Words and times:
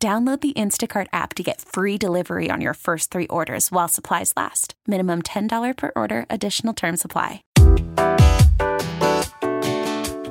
Download 0.00 0.40
the 0.40 0.52
Instacart 0.52 1.08
app 1.12 1.34
to 1.34 1.42
get 1.42 1.60
free 1.60 1.98
delivery 1.98 2.50
on 2.50 2.60
your 2.60 2.74
first 2.74 3.10
three 3.10 3.26
orders 3.26 3.72
while 3.72 3.88
supplies 3.88 4.32
last. 4.36 4.74
Minimum 4.86 5.22
$10 5.22 5.76
per 5.76 5.90
order, 5.96 6.24
additional 6.30 6.72
term 6.72 6.96
supply. 6.96 7.42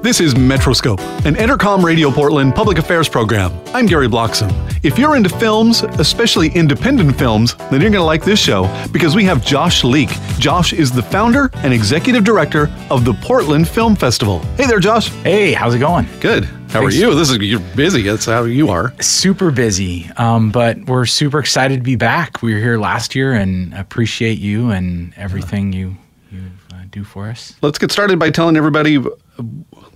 This 0.02 0.22
is 0.22 0.36
Metroscope, 0.36 1.02
an 1.26 1.36
Entercom 1.36 1.84
Radio 1.84 2.10
Portland 2.10 2.56
public 2.56 2.78
affairs 2.78 3.10
program. 3.10 3.52
I'm 3.74 3.88
Gary 3.88 4.08
Bloxam. 4.08 4.54
If 4.86 4.98
you're 4.98 5.18
into 5.18 5.28
films, 5.28 5.82
especially 6.00 6.48
independent 6.50 7.18
films, 7.18 7.56
then 7.56 7.82
you're 7.82 7.90
going 7.90 7.94
to 7.94 8.04
like 8.04 8.24
this 8.24 8.40
show 8.40 8.74
because 8.94 9.18
we 9.18 9.26
have 9.26 9.44
Josh 9.44 9.84
Leake. 9.84 10.16
Josh 10.40 10.72
is 10.72 10.94
the 10.94 11.04
founder 11.04 11.50
and 11.56 11.74
executive 11.74 12.24
director 12.24 12.72
of 12.90 13.04
the 13.04 13.14
Portland 13.16 13.68
Film 13.68 13.98
Festival. 13.98 14.40
Hey 14.56 14.66
there, 14.66 14.80
Josh. 14.80 15.10
Hey, 15.24 15.52
how's 15.52 15.76
it 15.76 15.80
going? 15.80 16.08
Good. 16.22 16.48
How 16.70 16.82
Thanks. 16.82 16.96
are 16.96 17.00
you? 17.00 17.16
This 17.16 17.30
is 17.30 17.38
you're 17.38 17.60
busy. 17.78 18.02
That's 18.02 18.26
how 18.26 18.44
you 18.44 18.70
are. 18.70 18.94
Super 19.02 19.52
busy, 19.52 20.10
um, 20.18 20.52
but 20.52 20.78
we're 20.86 21.06
super 21.06 21.40
excited 21.40 21.78
to 21.78 21.84
be 21.84 21.96
back. 21.96 22.42
We 22.42 22.54
were 22.54 22.60
here 22.60 22.78
last 22.78 23.16
year 23.16 23.34
and 23.34 23.74
appreciate 23.74 24.38
you 24.38 24.72
and 24.72 25.14
everything 25.16 25.72
you 25.72 25.96
you 26.30 26.42
uh, 26.74 26.82
do 26.92 27.06
for 27.06 27.30
us. 27.30 27.56
Let's 27.62 27.78
get 27.78 27.92
started 27.94 28.20
by 28.20 28.32
telling 28.32 28.58
everybody 28.58 28.98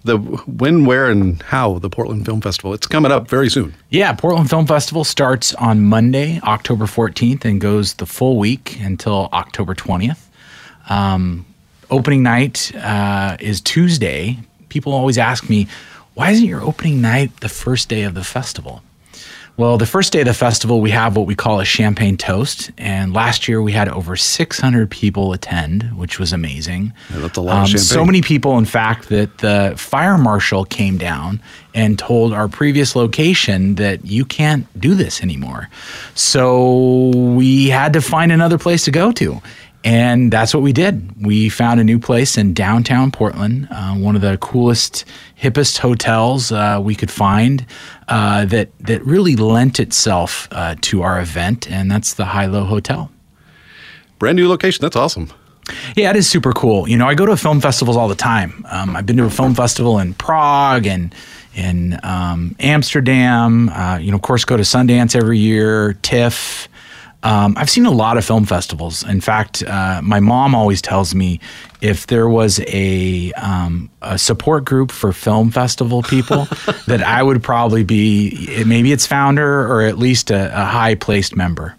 the 0.04 0.18
when, 0.18 0.86
where, 0.86 1.10
and 1.10 1.42
how 1.44 1.80
the 1.80 1.90
Portland 1.90 2.26
Film 2.26 2.40
Festival. 2.40 2.74
It's 2.74 2.88
coming 2.88 3.12
up 3.12 3.28
very 3.28 3.50
soon. 3.50 3.74
Yeah, 3.90 4.14
Portland 4.14 4.50
Film 4.50 4.66
Festival 4.66 5.04
starts 5.04 5.54
on 5.56 5.82
Monday, 5.84 6.40
October 6.44 6.86
14th, 6.86 7.44
and 7.44 7.60
goes 7.60 7.96
the 7.96 8.06
full 8.06 8.38
week 8.38 8.80
until 8.80 9.30
October 9.34 9.76
20th. 9.76 10.26
Um, 10.90 11.46
opening 11.90 12.24
night 12.24 12.72
uh, 12.76 13.36
is 13.42 13.60
Tuesday. 13.62 14.40
People 14.70 14.94
always 14.94 15.18
ask 15.18 15.50
me, 15.50 15.68
why 16.14 16.32
isn't 16.32 16.46
your 16.46 16.62
opening 16.62 17.02
night 17.02 17.40
the 17.42 17.50
first 17.50 17.90
day 17.90 18.04
of 18.04 18.14
the 18.14 18.24
festival? 18.24 18.82
Well, 19.58 19.78
the 19.78 19.86
first 19.86 20.14
day 20.14 20.22
of 20.22 20.26
the 20.26 20.34
festival, 20.34 20.82
we 20.82 20.92
have 20.92 21.16
what 21.16 21.28
we 21.28 21.36
call 21.36 21.60
a 21.60 21.66
champagne 21.66 22.18
toast. 22.18 22.72
And 22.78 23.14
last 23.14 23.48
year 23.48 23.62
we 23.62 23.74
had 23.74 23.90
over 23.90 24.16
600 24.16 24.90
people 24.90 25.34
attend, 25.34 25.84
which 25.98 26.20
was 26.20 26.34
amazing. 26.34 26.94
Yeah, 27.12 27.20
that's 27.20 27.38
a 27.38 27.42
lot 27.42 27.58
um, 27.58 27.62
of 27.64 27.68
champagne. 27.70 27.84
So 27.84 28.06
many 28.06 28.22
people, 28.22 28.58
in 28.58 28.66
fact, 28.66 29.10
that 29.10 29.40
the 29.40 29.74
fire 29.78 30.18
marshal 30.18 30.66
came 30.66 30.98
down 30.98 31.42
and 31.76 32.00
told 32.00 32.34
our 32.34 32.48
previous 32.48 32.96
location 32.96 33.76
that 33.76 34.06
you 34.06 34.26
can't 34.26 34.66
do 34.80 34.96
this 34.96 35.22
anymore. 35.22 35.70
So 36.16 37.10
we 37.10 37.70
had 37.70 37.94
to 37.94 38.02
find 38.02 38.32
another 38.32 38.58
place 38.58 38.86
to 38.86 38.92
go 38.92 39.12
to. 39.12 39.42
And 39.84 40.32
that's 40.32 40.54
what 40.54 40.62
we 40.62 40.74
did. 40.74 41.26
We 41.26 41.50
found 41.50 41.80
a 41.80 41.84
new 41.84 41.98
place 41.98 42.38
in 42.38 42.54
downtown 42.54 43.12
Portland, 43.12 43.68
uh, 43.72 43.96
one 43.96 44.16
of 44.16 44.22
the 44.22 44.38
coolest, 44.38 45.06
hippest 45.42 45.80
hotels 45.80 46.52
uh, 46.52 46.80
we 46.82 46.94
could 46.94 47.10
find 47.10 47.66
uh, 48.08 48.46
that 48.46 48.70
that 48.80 49.04
really 49.04 49.36
lent 49.36 49.80
itself 49.80 50.48
uh, 50.52 50.76
to 50.82 51.02
our 51.02 51.20
event, 51.20 51.70
and 51.72 51.90
that's 51.90 52.14
the 52.14 52.26
Hi-Lo 52.26 52.66
Hotel. 52.66 53.12
Brand 54.20 54.36
new 54.36 54.48
location. 54.48 54.84
That's 54.84 54.96
awesome. 54.96 55.32
Yeah, 55.96 56.12
it 56.12 56.16
is 56.16 56.30
super 56.30 56.54
cool. 56.54 56.88
You 56.88 56.98
know, 56.98 57.08
I 57.08 57.16
go 57.16 57.26
to 57.26 57.36
film 57.38 57.60
festivals 57.62 57.98
all 57.98 58.08
the 58.08 58.16
time. 58.16 58.66
Um, 58.70 58.96
I've 58.96 59.06
been 59.06 59.18
to 59.18 59.26
a 59.26 59.30
film 59.30 59.56
festival 59.56 60.00
in 60.00 60.14
Prague 60.14 60.86
and 60.86 61.14
in 61.56 62.00
um, 62.04 62.56
Amsterdam. 62.60 63.70
Uh, 63.70 63.98
you 63.98 64.12
know, 64.12 64.16
of 64.16 64.22
course, 64.22 64.46
go 64.46 64.58
to 64.58 64.64
Sundance 64.64 65.16
every 65.16 65.40
year, 65.40 65.94
TIFF. 66.02 66.68
Um, 67.24 67.54
I've 67.58 67.70
seen 67.70 67.86
a 67.86 67.92
lot 67.92 68.18
of 68.18 68.26
film 68.26 68.46
festivals. 68.46 69.04
In 69.04 69.22
fact, 69.22 69.64
uh, 69.64 70.02
my 70.04 70.20
mom 70.20 70.56
always 70.56 70.82
tells 70.82 71.14
me 71.14 71.40
if 71.80 72.08
there 72.08 72.28
was 72.28 72.60
a, 72.68 73.32
um, 73.34 73.90
a 74.02 74.18
support 74.18 74.66
group 74.66 74.92
for 74.92 75.14
film 75.14 75.52
festival 75.52 76.02
people, 76.02 76.46
that 76.88 77.04
I 77.04 77.22
would 77.22 77.44
probably 77.44 77.84
be 77.84 78.64
maybe 78.66 78.92
its 78.92 79.06
founder 79.06 79.72
or 79.72 79.84
at 79.84 80.00
least 80.00 80.32
a, 80.32 80.52
a 80.60 80.66
high 80.66 80.96
placed 80.96 81.36
member. 81.36 81.78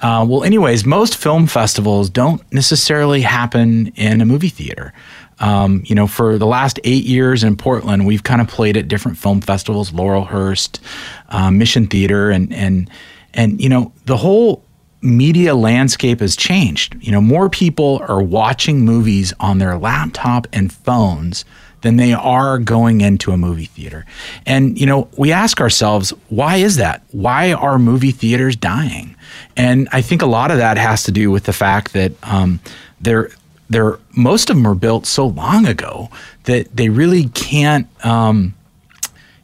Uh, 0.00 0.26
well, 0.28 0.42
anyways, 0.42 0.84
most 0.84 1.16
film 1.16 1.46
festivals 1.46 2.10
don't 2.10 2.42
necessarily 2.52 3.20
happen 3.20 3.86
in 3.94 4.20
a 4.20 4.24
movie 4.24 4.48
theater. 4.48 4.92
Um, 5.38 5.82
you 5.86 5.94
know, 5.94 6.08
for 6.08 6.38
the 6.38 6.46
last 6.46 6.80
eight 6.82 7.04
years 7.04 7.44
in 7.44 7.56
Portland, 7.56 8.04
we've 8.04 8.24
kind 8.24 8.40
of 8.40 8.48
played 8.48 8.76
at 8.76 8.88
different 8.88 9.16
film 9.16 9.40
festivals, 9.40 9.92
Laurelhurst, 9.92 10.80
uh, 11.28 11.50
Mission 11.52 11.86
Theater, 11.86 12.30
and 12.30 12.52
and 12.52 12.90
and, 13.34 13.60
you 13.60 13.68
know, 13.68 13.92
the 14.06 14.16
whole 14.16 14.64
media 15.02 15.54
landscape 15.54 16.20
has 16.20 16.36
changed. 16.36 16.96
You 17.00 17.12
know, 17.12 17.20
more 17.20 17.48
people 17.50 18.04
are 18.08 18.22
watching 18.22 18.80
movies 18.80 19.32
on 19.40 19.58
their 19.58 19.76
laptop 19.76 20.46
and 20.52 20.72
phones 20.72 21.44
than 21.82 21.96
they 21.96 22.12
are 22.12 22.58
going 22.58 23.00
into 23.00 23.32
a 23.32 23.36
movie 23.36 23.64
theater. 23.66 24.06
And, 24.46 24.78
you 24.78 24.86
know, 24.86 25.08
we 25.18 25.32
ask 25.32 25.60
ourselves, 25.60 26.10
why 26.28 26.56
is 26.56 26.76
that? 26.76 27.02
Why 27.10 27.52
are 27.52 27.78
movie 27.78 28.12
theaters 28.12 28.54
dying? 28.54 29.16
And 29.56 29.88
I 29.92 30.00
think 30.00 30.22
a 30.22 30.26
lot 30.26 30.52
of 30.52 30.58
that 30.58 30.76
has 30.76 31.02
to 31.04 31.12
do 31.12 31.30
with 31.30 31.44
the 31.44 31.52
fact 31.52 31.92
that 31.92 32.12
um, 32.22 32.60
they're, 33.00 33.30
they're, 33.68 33.98
most 34.16 34.48
of 34.48 34.56
them 34.56 34.66
are 34.66 34.76
built 34.76 35.06
so 35.06 35.26
long 35.26 35.66
ago 35.66 36.08
that 36.44 36.74
they 36.74 36.88
really 36.88 37.28
can't, 37.30 37.88
um, 38.04 38.54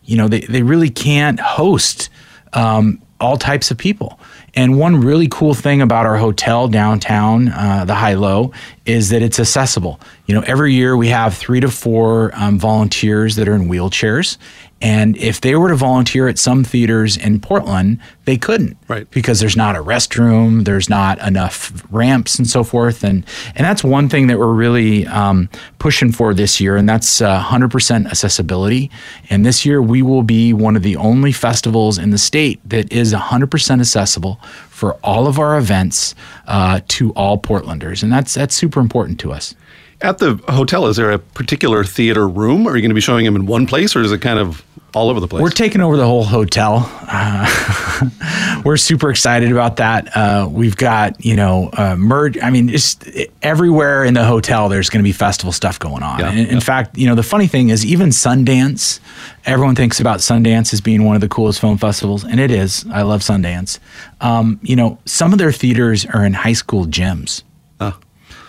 you 0.04 0.16
know, 0.16 0.28
they, 0.28 0.40
they 0.40 0.62
really 0.62 0.90
can't 0.90 1.40
host 1.40 2.08
um, 2.52 3.02
all 3.20 3.36
types 3.36 3.70
of 3.70 3.78
people. 3.78 4.18
And 4.54 4.78
one 4.78 5.00
really 5.00 5.28
cool 5.28 5.54
thing 5.54 5.82
about 5.82 6.06
our 6.06 6.16
hotel 6.16 6.68
downtown, 6.68 7.48
uh, 7.48 7.84
the 7.84 7.94
Hi-Lo, 7.94 8.52
is 8.88 9.10
that 9.10 9.20
it's 9.20 9.38
accessible. 9.38 10.00
You 10.26 10.34
know, 10.34 10.40
every 10.46 10.72
year 10.72 10.96
we 10.96 11.08
have 11.08 11.36
three 11.36 11.60
to 11.60 11.70
four 11.70 12.32
um, 12.34 12.58
volunteers 12.58 13.36
that 13.36 13.46
are 13.46 13.54
in 13.54 13.68
wheelchairs, 13.68 14.38
and 14.80 15.16
if 15.16 15.40
they 15.40 15.56
were 15.56 15.68
to 15.68 15.74
volunteer 15.74 16.28
at 16.28 16.38
some 16.38 16.62
theaters 16.62 17.16
in 17.16 17.40
Portland, 17.40 17.98
they 18.26 18.36
couldn't. 18.36 18.76
Right. 18.86 19.10
Because 19.10 19.40
there's 19.40 19.56
not 19.56 19.74
a 19.74 19.82
restroom, 19.82 20.64
there's 20.64 20.88
not 20.88 21.18
enough 21.26 21.84
ramps 21.90 22.38
and 22.38 22.46
so 22.46 22.62
forth. 22.62 23.02
And, 23.02 23.26
and 23.56 23.64
that's 23.64 23.82
one 23.82 24.08
thing 24.08 24.28
that 24.28 24.38
we're 24.38 24.52
really 24.52 25.04
um, 25.08 25.48
pushing 25.80 26.12
for 26.12 26.32
this 26.32 26.60
year, 26.60 26.76
and 26.76 26.88
that's 26.88 27.20
uh, 27.20 27.42
100% 27.42 28.06
accessibility. 28.06 28.90
And 29.30 29.44
this 29.44 29.66
year 29.66 29.82
we 29.82 30.00
will 30.00 30.22
be 30.22 30.52
one 30.52 30.76
of 30.76 30.82
the 30.82 30.96
only 30.96 31.32
festivals 31.32 31.98
in 31.98 32.10
the 32.10 32.18
state 32.18 32.60
that 32.68 32.92
is 32.92 33.12
100% 33.12 33.80
accessible 33.80 34.40
for 34.78 34.94
all 35.02 35.26
of 35.26 35.40
our 35.40 35.58
events 35.58 36.14
uh, 36.46 36.80
to 36.86 37.12
all 37.14 37.36
Portlanders. 37.36 38.02
And 38.02 38.12
that's, 38.12 38.34
that's 38.34 38.54
super 38.54 38.78
important 38.78 39.18
to 39.20 39.32
us. 39.32 39.54
At 40.00 40.18
the 40.18 40.36
hotel, 40.48 40.86
is 40.86 40.96
there 40.96 41.10
a 41.10 41.18
particular 41.18 41.82
theater 41.82 42.28
room? 42.28 42.68
Are 42.68 42.76
you 42.76 42.82
going 42.82 42.90
to 42.90 42.94
be 42.94 43.00
showing 43.00 43.24
them 43.24 43.34
in 43.34 43.46
one 43.46 43.66
place, 43.66 43.96
or 43.96 44.02
is 44.02 44.12
it 44.12 44.20
kind 44.20 44.38
of 44.38 44.64
all 44.94 45.10
over 45.10 45.18
the 45.18 45.26
place? 45.26 45.42
We're 45.42 45.50
taking 45.50 45.80
over 45.80 45.96
the 45.96 46.06
whole 46.06 46.22
hotel. 46.22 46.88
Uh, 47.02 48.62
we're 48.64 48.76
super 48.76 49.10
excited 49.10 49.50
about 49.50 49.78
that. 49.78 50.16
Uh, 50.16 50.48
we've 50.48 50.76
got 50.76 51.24
you 51.24 51.34
know 51.34 51.70
uh, 51.72 51.96
merge. 51.96 52.38
I 52.38 52.50
mean, 52.50 52.68
just 52.68 53.08
everywhere 53.48 54.04
in 54.04 54.14
the 54.14 54.24
hotel, 54.24 54.68
there's 54.68 54.90
going 54.90 55.02
to 55.02 55.08
be 55.08 55.12
festival 55.12 55.52
stuff 55.52 55.78
going 55.78 56.02
on. 56.02 56.18
Yeah, 56.20 56.30
in, 56.30 56.38
yeah. 56.38 56.52
in, 56.52 56.60
fact, 56.60 56.98
you 56.98 57.06
know 57.06 57.14
the 57.14 57.22
funny 57.22 57.46
thing 57.46 57.70
is, 57.70 57.84
even 57.84 58.10
Sundance. 58.10 59.00
Everyone 59.44 59.74
thinks 59.74 60.00
about 60.00 60.18
Sundance 60.18 60.72
as 60.72 60.80
being 60.80 61.04
one 61.04 61.14
of 61.14 61.20
the 61.20 61.28
coolest 61.28 61.60
film 61.60 61.78
festivals, 61.78 62.24
and 62.24 62.38
it 62.38 62.50
is. 62.50 62.84
I 62.92 63.02
love 63.02 63.22
Sundance. 63.22 63.78
Um, 64.20 64.60
you 64.62 64.76
know, 64.76 64.98
some 65.04 65.32
of 65.32 65.38
their 65.38 65.52
theaters 65.52 66.04
are 66.06 66.24
in 66.24 66.34
high 66.34 66.52
school 66.52 66.86
gyms. 66.86 67.42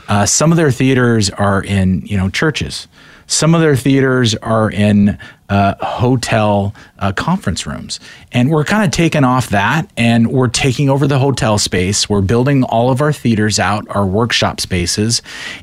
Uh, 0.10 0.26
some 0.26 0.52
of 0.52 0.58
their 0.58 0.72
theaters 0.72 1.30
are 1.30 1.64
in 1.64 2.02
you 2.02 2.18
know 2.18 2.30
churches. 2.30 2.88
Some 3.28 3.54
of 3.54 3.62
their 3.62 3.76
theaters 3.76 4.34
are 4.36 4.72
in 4.72 5.20
uh, 5.50 5.76
hotel 5.86 6.74
uh, 7.00 7.12
conference 7.14 7.66
rooms. 7.66 8.00
And 8.32 8.52
we're 8.52 8.66
kind 8.66 8.84
of 8.84 8.92
taking 8.92 9.24
off 9.24 9.50
that 9.50 9.90
and 9.98 10.32
we're 10.32 10.50
taking 10.50 10.90
over 10.90 11.08
the 11.08 11.20
hotel 11.20 11.58
space. 11.58 12.10
We're 12.10 12.22
building 12.22 12.64
all 12.64 12.92
of 12.92 13.02
our 13.02 13.14
theaters 13.14 13.58
out, 13.58 13.88
our 13.90 14.06
workshop 14.06 14.60
spaces 14.60 15.22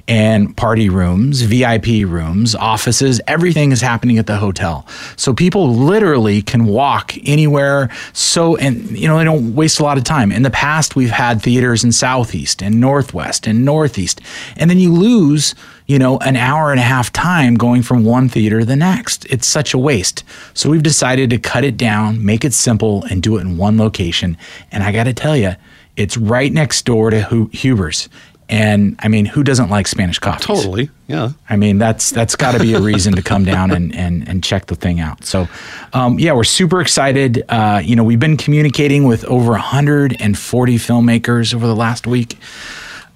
and 0.08 0.56
party 0.56 0.88
rooms, 0.88 1.42
VIP 1.42 2.06
rooms, 2.06 2.54
offices. 2.54 3.20
Everything 3.26 3.70
is 3.70 3.80
happening 3.80 4.18
at 4.18 4.26
the 4.26 4.36
hotel. 4.36 4.86
So 5.16 5.34
people 5.34 5.74
literally 5.74 6.42
can 6.42 6.64
walk 6.64 7.14
anywhere. 7.24 7.90
So, 8.12 8.56
and, 8.56 8.90
you 8.98 9.06
know, 9.06 9.18
they 9.18 9.24
don't 9.24 9.54
waste 9.54 9.78
a 9.78 9.82
lot 9.82 9.98
of 9.98 10.04
time. 10.04 10.32
In 10.32 10.42
the 10.42 10.50
past, 10.50 10.96
we've 10.96 11.10
had 11.10 11.42
theaters 11.42 11.84
in 11.84 11.92
Southeast 11.92 12.62
and 12.62 12.80
Northwest 12.80 13.46
and 13.46 13.64
Northeast. 13.64 14.20
And 14.56 14.70
then 14.70 14.78
you 14.78 14.92
lose 14.92 15.54
you 15.86 15.98
know, 16.00 16.18
an 16.18 16.36
hour 16.36 16.72
and 16.72 16.80
a 16.80 16.82
half 16.82 17.12
time 17.12 17.54
going 17.54 17.82
from 17.82 18.04
one 18.04 18.28
theater 18.28 18.60
to 18.60 18.66
the 18.66 18.76
next. 18.76 19.24
It's 19.26 19.46
such 19.46 19.72
a 19.72 19.78
waste. 19.78 20.24
So 20.52 20.68
we've 20.68 20.82
decided 20.82 21.25
to 21.30 21.38
cut 21.38 21.64
it 21.64 21.76
down, 21.76 22.24
make 22.24 22.44
it 22.44 22.54
simple, 22.54 23.04
and 23.04 23.22
do 23.22 23.36
it 23.38 23.42
in 23.42 23.56
one 23.56 23.78
location. 23.78 24.36
And 24.70 24.82
I 24.82 24.92
got 24.92 25.04
to 25.04 25.14
tell 25.14 25.36
you, 25.36 25.54
it's 25.96 26.16
right 26.16 26.52
next 26.52 26.84
door 26.84 27.10
to 27.10 27.48
Huber's. 27.52 28.08
And 28.48 28.96
I 29.00 29.08
mean, 29.08 29.26
who 29.26 29.42
doesn't 29.42 29.70
like 29.70 29.88
Spanish 29.88 30.20
coffee? 30.20 30.44
Totally, 30.44 30.90
yeah. 31.08 31.30
I 31.48 31.56
mean, 31.56 31.78
that's 31.78 32.10
that's 32.10 32.36
got 32.36 32.52
to 32.52 32.60
be 32.60 32.74
a 32.74 32.80
reason 32.80 33.16
to 33.16 33.22
come 33.22 33.44
down 33.44 33.72
and, 33.72 33.92
and 33.94 34.28
and 34.28 34.44
check 34.44 34.66
the 34.66 34.76
thing 34.76 35.00
out. 35.00 35.24
So, 35.24 35.48
um, 35.92 36.20
yeah, 36.20 36.32
we're 36.32 36.44
super 36.44 36.80
excited. 36.80 37.42
Uh, 37.48 37.82
you 37.84 37.96
know, 37.96 38.04
we've 38.04 38.20
been 38.20 38.36
communicating 38.36 39.04
with 39.04 39.24
over 39.24 39.50
140 39.50 40.76
filmmakers 40.76 41.54
over 41.54 41.66
the 41.66 41.74
last 41.74 42.06
week, 42.06 42.38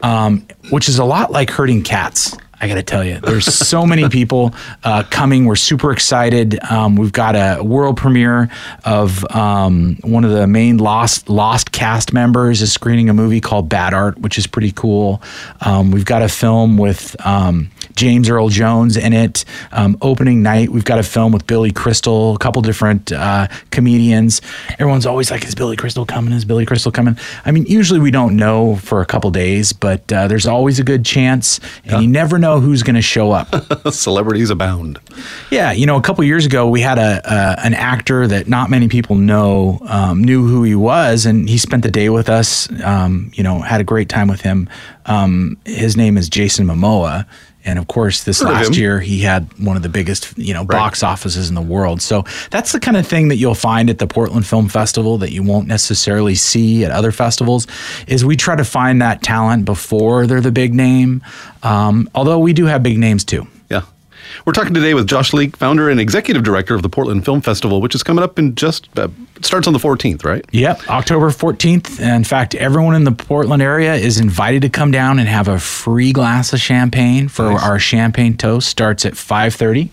um, 0.02 0.44
which 0.70 0.88
is 0.88 0.98
a 0.98 1.04
lot 1.04 1.30
like 1.30 1.50
herding 1.50 1.84
cats. 1.84 2.36
I 2.60 2.68
got 2.68 2.74
to 2.74 2.82
tell 2.82 3.02
you, 3.02 3.18
there's 3.20 3.46
so 3.46 3.86
many 3.86 4.08
people 4.10 4.54
uh, 4.84 5.02
coming. 5.10 5.46
We're 5.46 5.56
super 5.56 5.92
excited. 5.92 6.62
Um, 6.70 6.96
we've 6.96 7.12
got 7.12 7.34
a 7.34 7.62
world 7.64 7.96
premiere 7.96 8.50
of 8.84 9.24
um, 9.34 9.96
one 10.02 10.24
of 10.24 10.30
the 10.30 10.46
main 10.46 10.76
Lost 10.76 11.30
Lost 11.30 11.72
cast 11.72 12.12
members 12.12 12.60
is 12.60 12.70
screening 12.70 13.08
a 13.08 13.14
movie 13.14 13.40
called 13.40 13.70
Bad 13.70 13.94
Art, 13.94 14.18
which 14.18 14.36
is 14.36 14.46
pretty 14.46 14.72
cool. 14.72 15.22
Um, 15.62 15.90
we've 15.90 16.04
got 16.04 16.20
a 16.20 16.28
film 16.28 16.76
with 16.76 17.16
um, 17.26 17.70
James 18.00 18.30
Earl 18.30 18.48
Jones 18.48 18.96
in 18.96 19.12
it. 19.12 19.44
Um, 19.72 19.98
opening 20.00 20.42
night, 20.42 20.70
we've 20.70 20.86
got 20.86 20.98
a 20.98 21.02
film 21.02 21.32
with 21.32 21.46
Billy 21.46 21.70
Crystal, 21.70 22.34
a 22.34 22.38
couple 22.38 22.62
different 22.62 23.12
uh, 23.12 23.46
comedians. 23.70 24.40
Everyone's 24.78 25.04
always 25.04 25.30
like, 25.30 25.44
"Is 25.44 25.54
Billy 25.54 25.76
Crystal 25.76 26.06
coming? 26.06 26.32
Is 26.32 26.46
Billy 26.46 26.64
Crystal 26.64 26.90
coming?" 26.90 27.18
I 27.44 27.50
mean, 27.50 27.66
usually 27.66 28.00
we 28.00 28.10
don't 28.10 28.36
know 28.36 28.76
for 28.76 29.02
a 29.02 29.06
couple 29.06 29.30
days, 29.30 29.74
but 29.74 30.10
uh, 30.10 30.28
there's 30.28 30.46
always 30.46 30.78
a 30.78 30.82
good 30.82 31.04
chance, 31.04 31.60
and 31.84 31.92
yeah. 31.92 32.00
you 32.00 32.08
never 32.08 32.38
know 32.38 32.58
who's 32.58 32.82
going 32.82 32.94
to 32.94 33.02
show 33.02 33.32
up. 33.32 33.54
Celebrities 33.92 34.48
abound. 34.48 34.98
Yeah, 35.50 35.70
you 35.72 35.84
know, 35.84 35.96
a 35.98 36.02
couple 36.02 36.24
years 36.24 36.46
ago, 36.46 36.66
we 36.70 36.80
had 36.80 36.96
a, 36.96 37.20
a, 37.30 37.66
an 37.66 37.74
actor 37.74 38.26
that 38.26 38.48
not 38.48 38.70
many 38.70 38.88
people 38.88 39.14
know 39.14 39.78
um, 39.82 40.24
knew 40.24 40.46
who 40.46 40.62
he 40.62 40.74
was, 40.74 41.26
and 41.26 41.50
he 41.50 41.58
spent 41.58 41.82
the 41.82 41.90
day 41.90 42.08
with 42.08 42.30
us. 42.30 42.66
Um, 42.82 43.30
you 43.34 43.44
know, 43.44 43.60
had 43.60 43.82
a 43.82 43.84
great 43.84 44.08
time 44.08 44.28
with 44.28 44.40
him. 44.40 44.70
Um, 45.04 45.58
his 45.66 45.98
name 45.98 46.16
is 46.16 46.30
Jason 46.30 46.66
Momoa 46.66 47.26
and 47.64 47.78
of 47.78 47.88
course, 47.88 48.24
this 48.24 48.40
Heard 48.40 48.48
last 48.48 48.76
year 48.76 49.00
he 49.00 49.20
had 49.20 49.46
one 49.58 49.76
of 49.76 49.82
the 49.82 49.88
biggest, 49.88 50.36
you 50.38 50.54
know, 50.54 50.60
right. 50.60 50.78
box 50.78 51.02
offices 51.02 51.48
in 51.48 51.54
the 51.54 51.62
world. 51.62 52.00
So 52.00 52.24
that's 52.50 52.72
the 52.72 52.80
kind 52.80 52.96
of 52.96 53.06
thing 53.06 53.28
that 53.28 53.36
you'll 53.36 53.54
find 53.54 53.90
at 53.90 53.98
the 53.98 54.06
Portland 54.06 54.46
Film 54.46 54.68
Festival 54.68 55.18
that 55.18 55.32
you 55.32 55.42
won't 55.42 55.66
necessarily 55.66 56.34
see 56.34 56.84
at 56.84 56.90
other 56.90 57.12
festivals. 57.12 57.66
Is 58.06 58.24
we 58.24 58.36
try 58.36 58.56
to 58.56 58.64
find 58.64 59.02
that 59.02 59.22
talent 59.22 59.64
before 59.64 60.26
they're 60.26 60.40
the 60.40 60.52
big 60.52 60.74
name. 60.74 61.22
Um, 61.62 62.08
although 62.14 62.38
we 62.38 62.52
do 62.52 62.66
have 62.66 62.82
big 62.82 62.98
names 62.98 63.24
too. 63.24 63.46
We're 64.44 64.52
talking 64.52 64.74
today 64.74 64.94
with 64.94 65.06
Josh 65.06 65.32
Leake, 65.32 65.56
founder 65.56 65.88
and 65.88 66.00
executive 66.00 66.42
director 66.42 66.74
of 66.74 66.82
the 66.82 66.88
Portland 66.88 67.24
Film 67.24 67.40
Festival, 67.40 67.80
which 67.80 67.94
is 67.94 68.02
coming 68.02 68.22
up 68.22 68.38
in 68.38 68.54
just 68.54 68.88
uh, 68.98 69.08
starts 69.42 69.66
on 69.66 69.72
the 69.72 69.78
14th, 69.78 70.24
right? 70.24 70.44
Yep, 70.52 70.88
October 70.88 71.30
14th. 71.30 72.00
In 72.00 72.24
fact, 72.24 72.54
everyone 72.54 72.94
in 72.94 73.04
the 73.04 73.12
Portland 73.12 73.62
area 73.62 73.94
is 73.94 74.18
invited 74.18 74.62
to 74.62 74.68
come 74.68 74.90
down 74.90 75.18
and 75.18 75.28
have 75.28 75.48
a 75.48 75.58
free 75.58 76.12
glass 76.12 76.52
of 76.52 76.60
champagne 76.60 77.28
for 77.28 77.50
nice. 77.50 77.62
our 77.62 77.78
champagne 77.78 78.36
toast. 78.36 78.68
Starts 78.68 79.04
at 79.04 79.14
5:30. 79.14 79.90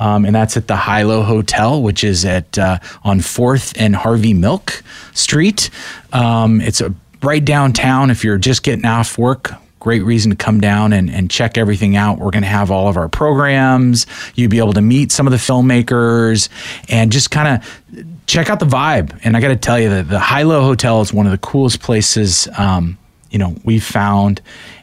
Um, 0.00 0.24
and 0.24 0.34
that's 0.34 0.56
at 0.56 0.68
the 0.68 0.76
Hi-Lo 0.76 1.22
Hotel, 1.22 1.82
which 1.82 2.04
is 2.04 2.24
at 2.24 2.56
uh, 2.56 2.78
on 3.02 3.20
Fourth 3.20 3.72
and 3.80 3.96
Harvey 3.96 4.32
Milk 4.32 4.84
Street. 5.12 5.70
Um, 6.12 6.60
it's 6.60 6.80
a, 6.80 6.94
right 7.20 7.44
downtown. 7.44 8.10
If 8.10 8.22
you're 8.22 8.38
just 8.38 8.62
getting 8.62 8.84
off 8.84 9.18
work, 9.18 9.52
great 9.80 10.02
reason 10.02 10.30
to 10.30 10.36
come 10.36 10.60
down 10.60 10.92
and, 10.92 11.10
and 11.10 11.30
check 11.30 11.56
everything 11.56 11.96
out. 11.96 12.18
We're 12.18 12.30
going 12.30 12.42
to 12.42 12.48
have 12.48 12.70
all 12.70 12.88
of 12.88 12.96
our 12.96 13.08
programs. 13.08 14.06
You'll 14.34 14.50
be 14.50 14.58
able 14.58 14.72
to 14.74 14.82
meet 14.82 15.12
some 15.12 15.26
of 15.26 15.30
the 15.30 15.38
filmmakers 15.38 16.48
and 16.88 17.12
just 17.12 17.30
kind 17.30 17.62
of 17.62 18.06
check 18.26 18.50
out 18.50 18.60
the 18.60 18.66
vibe. 18.66 19.18
And 19.24 19.36
I 19.36 19.40
got 19.40 19.48
to 19.48 19.56
tell 19.56 19.78
you 19.78 19.88
that 19.90 20.08
the 20.08 20.18
Hi-Lo 20.18 20.62
Hotel 20.62 21.00
is 21.00 21.12
one 21.12 21.26
of 21.26 21.32
the 21.32 21.38
coolest 21.38 21.80
places, 21.80 22.48
um, 22.58 22.98
you 23.30 23.38
know, 23.38 23.54
we've 23.64 23.84
found. 23.84 24.40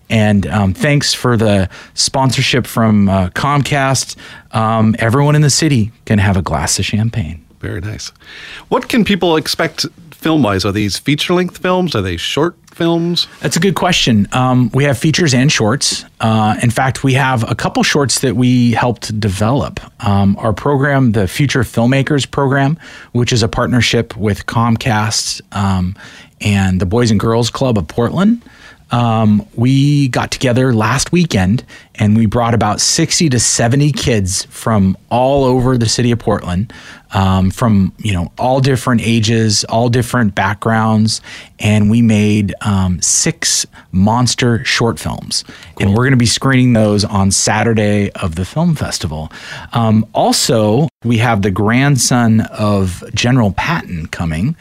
And 0.09 0.45
um, 0.47 0.73
thanks 0.73 1.13
for 1.13 1.35
the 1.35 1.69
sponsorship 1.95 2.67
from 2.67 3.09
uh, 3.09 3.29
Comcast. 3.29 4.17
Um, 4.51 4.95
everyone 4.99 5.35
in 5.35 5.41
the 5.41 5.49
city 5.49 5.91
can 6.05 6.19
have 6.19 6.37
a 6.37 6.41
glass 6.41 6.77
of 6.79 6.85
champagne. 6.85 7.43
Very 7.59 7.81
nice. 7.81 8.09
What 8.69 8.87
can 8.87 9.03
people 9.03 9.35
expect 9.35 9.85
film 10.11 10.43
wise? 10.43 10.63
Are 10.63 10.71
these 10.71 10.99
feature 10.99 11.33
length 11.33 11.57
films? 11.57 11.95
Are 11.95 12.01
they 12.01 12.17
short 12.17 12.55
films? 12.75 13.27
That's 13.39 13.55
a 13.55 13.59
good 13.59 13.75
question. 13.75 14.27
Um, 14.33 14.69
we 14.73 14.83
have 14.83 14.97
features 14.97 15.33
and 15.33 15.49
shorts. 15.49 16.03
Uh, 16.19 16.57
in 16.61 16.69
fact, 16.69 17.03
we 17.03 17.13
have 17.13 17.49
a 17.49 17.55
couple 17.55 17.81
shorts 17.83 18.19
that 18.19 18.35
we 18.35 18.73
helped 18.73 19.17
develop. 19.17 19.79
Um, 20.05 20.35
our 20.37 20.51
program, 20.51 21.13
the 21.13 21.27
Future 21.27 21.61
Filmmakers 21.61 22.29
Program, 22.29 22.77
which 23.13 23.31
is 23.31 23.43
a 23.43 23.47
partnership 23.47 24.17
with 24.17 24.45
Comcast 24.45 25.41
um, 25.55 25.95
and 26.41 26.81
the 26.81 26.85
Boys 26.85 27.11
and 27.11 27.19
Girls 27.19 27.49
Club 27.49 27.77
of 27.77 27.87
Portland. 27.87 28.41
Um, 28.91 29.47
we 29.55 30.09
got 30.09 30.31
together 30.31 30.73
last 30.73 31.11
weekend 31.11 31.63
and 31.99 32.17
we 32.17 32.25
brought 32.25 32.53
about 32.53 32.81
60 32.81 33.29
to 33.29 33.39
70 33.39 33.91
kids 33.91 34.45
from 34.45 34.97
all 35.09 35.43
over 35.43 35.77
the 35.77 35.87
city 35.87 36.11
of 36.11 36.19
Portland 36.19 36.73
um, 37.15 37.49
from 37.49 37.93
you 37.97 38.13
know 38.13 38.31
all 38.37 38.59
different 38.59 39.01
ages, 39.01 39.63
all 39.65 39.89
different 39.89 40.35
backgrounds, 40.35 41.21
and 41.59 41.89
we 41.89 42.01
made 42.01 42.53
um, 42.61 43.01
six 43.01 43.65
monster 43.91 44.63
short 44.65 44.99
films, 44.99 45.43
cool. 45.43 45.87
and 45.87 45.89
we're 45.91 46.03
going 46.03 46.11
to 46.11 46.17
be 46.17 46.25
screening 46.25 46.73
those 46.73 47.05
on 47.05 47.31
Saturday 47.31 48.11
of 48.11 48.35
the 48.35 48.45
film 48.45 48.75
festival. 48.75 49.31
Um, 49.73 50.05
also, 50.13 50.89
we 51.03 51.17
have 51.19 51.41
the 51.41 51.51
grandson 51.51 52.41
of 52.41 53.03
General 53.13 53.53
Patton 53.53 54.07
coming, 54.07 54.55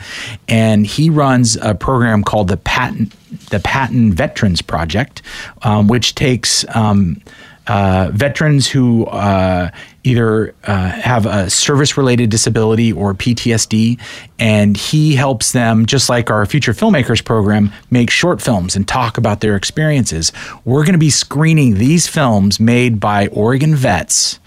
and 0.49 0.87
he 0.87 1.11
runs 1.11 1.57
a 1.57 1.75
program 1.75 2.23
called 2.23 2.49
the 2.49 2.57
Patton 2.57 3.11
the 3.51 3.59
Patton 3.59 4.13
Veterans 4.13 4.63
Project, 4.63 5.23
um, 5.63 5.89
which 5.89 6.15
takes 6.15 6.65
um, 6.75 7.21
uh, 7.67 8.11
veterans 8.13 8.69
who 8.69 9.07
uh, 9.07 9.71
either 10.03 10.55
uh, 10.65 10.89
have 10.91 11.27
a 11.27 11.49
service 11.49 11.97
related 11.97 12.31
disability 12.31 12.93
or 12.93 13.15
PTSD, 13.15 13.99
and 14.39 14.77
he 14.77 15.15
helps 15.15 15.53
them, 15.53 15.87
just 15.87 16.09
like 16.09 16.31
our 16.31 16.45
Future 16.47 16.73
Filmmakers 16.73 17.25
program, 17.25 17.73
make 17.91 18.11
short 18.11 18.43
films 18.43 18.77
and 18.77 18.87
talk 18.87 19.17
about 19.17 19.41
their 19.41 19.57
experiences. 19.57 20.33
We're 20.65 20.85
going 20.85 20.93
to 20.93 20.99
be 20.99 21.11
screening 21.11 21.75
these 21.75 22.07
films 22.07 22.61
made 22.61 23.01
by 23.01 23.29
Oregon 23.29 23.75
vets 23.75 24.39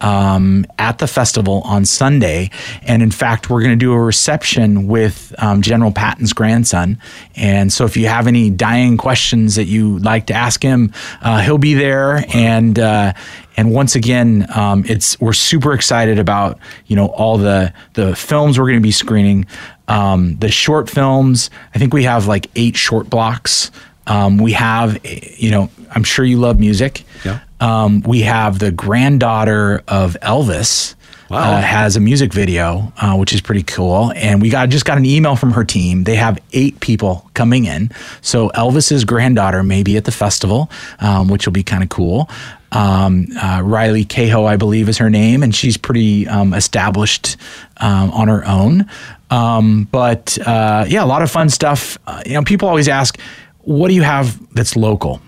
um, 0.00 0.66
at 0.78 0.98
the 0.98 1.06
festival 1.06 1.62
on 1.64 1.84
Sunday. 1.84 2.50
And 2.82 3.02
in 3.02 3.10
fact, 3.10 3.48
we're 3.48 3.60
going 3.60 3.72
to 3.72 3.76
do 3.76 3.92
a 3.92 3.98
reception 3.98 4.86
with 4.86 5.34
um, 5.38 5.62
General 5.62 5.90
Patton's 5.90 6.32
grandson. 6.32 6.98
And 7.34 7.72
so 7.72 7.84
if 7.84 7.96
you 7.96 8.08
have 8.08 8.26
any 8.26 8.50
dying 8.50 8.96
questions 8.96 9.54
that 9.54 9.64
you'd 9.64 10.04
like 10.04 10.26
to 10.26 10.34
ask 10.34 10.62
him, 10.62 10.92
uh, 11.22 11.40
he'll 11.40 11.58
be 11.58 11.74
there. 11.74 12.24
And, 12.34 12.78
uh, 12.78 13.14
and 13.56 13.72
once 13.72 13.94
again, 13.94 14.46
um, 14.54 14.84
it's 14.86 15.18
we're 15.18 15.32
super 15.32 15.72
excited 15.72 16.18
about 16.18 16.58
you 16.88 16.94
know 16.94 17.06
all 17.06 17.38
the 17.38 17.72
the 17.94 18.14
films 18.14 18.58
we're 18.58 18.66
going 18.66 18.76
to 18.76 18.82
be 18.82 18.92
screening, 18.92 19.46
um, 19.88 20.36
the 20.36 20.50
short 20.50 20.90
films. 20.90 21.48
I 21.74 21.78
think 21.78 21.94
we 21.94 22.04
have 22.04 22.26
like 22.26 22.50
eight 22.54 22.76
short 22.76 23.08
blocks. 23.08 23.70
Um, 24.06 24.38
we 24.38 24.52
have, 24.52 25.04
you 25.04 25.50
know, 25.50 25.70
I'm 25.90 26.04
sure 26.04 26.24
you 26.24 26.38
love 26.38 26.60
music. 26.60 27.04
Yeah. 27.24 27.40
Um, 27.60 28.02
we 28.02 28.22
have 28.22 28.58
the 28.58 28.70
granddaughter 28.70 29.82
of 29.88 30.16
Elvis. 30.22 30.94
Wow. 31.28 31.54
Uh, 31.54 31.60
has 31.60 31.96
a 31.96 32.00
music 32.00 32.32
video, 32.32 32.92
uh, 32.98 33.16
which 33.16 33.32
is 33.32 33.40
pretty 33.40 33.64
cool. 33.64 34.12
And 34.14 34.40
we 34.40 34.48
got 34.48 34.68
just 34.68 34.84
got 34.84 34.96
an 34.96 35.04
email 35.04 35.34
from 35.34 35.50
her 35.54 35.64
team. 35.64 36.04
They 36.04 36.14
have 36.14 36.38
eight 36.52 36.78
people 36.78 37.28
coming 37.34 37.64
in. 37.64 37.90
So 38.20 38.50
Elvis's 38.50 39.04
granddaughter 39.04 39.64
may 39.64 39.82
be 39.82 39.96
at 39.96 40.04
the 40.04 40.12
festival, 40.12 40.70
um, 41.00 41.26
which 41.26 41.44
will 41.44 41.52
be 41.52 41.64
kind 41.64 41.82
of 41.82 41.88
cool. 41.88 42.30
Um, 42.70 43.26
uh, 43.42 43.60
Riley 43.64 44.04
Keough, 44.04 44.46
I 44.46 44.56
believe, 44.56 44.88
is 44.88 44.98
her 44.98 45.10
name, 45.10 45.42
and 45.42 45.52
she's 45.52 45.76
pretty 45.76 46.28
um, 46.28 46.54
established 46.54 47.36
um, 47.78 48.10
on 48.12 48.28
her 48.28 48.46
own. 48.46 48.86
Um, 49.30 49.88
but 49.90 50.38
uh, 50.46 50.84
yeah, 50.86 51.02
a 51.02 51.06
lot 51.06 51.22
of 51.22 51.30
fun 51.30 51.48
stuff. 51.48 51.98
Uh, 52.06 52.22
you 52.24 52.34
know, 52.34 52.42
people 52.42 52.68
always 52.68 52.88
ask, 52.88 53.18
"What 53.62 53.88
do 53.88 53.94
you 53.94 54.02
have 54.02 54.38
that's 54.54 54.76
local?" 54.76 55.20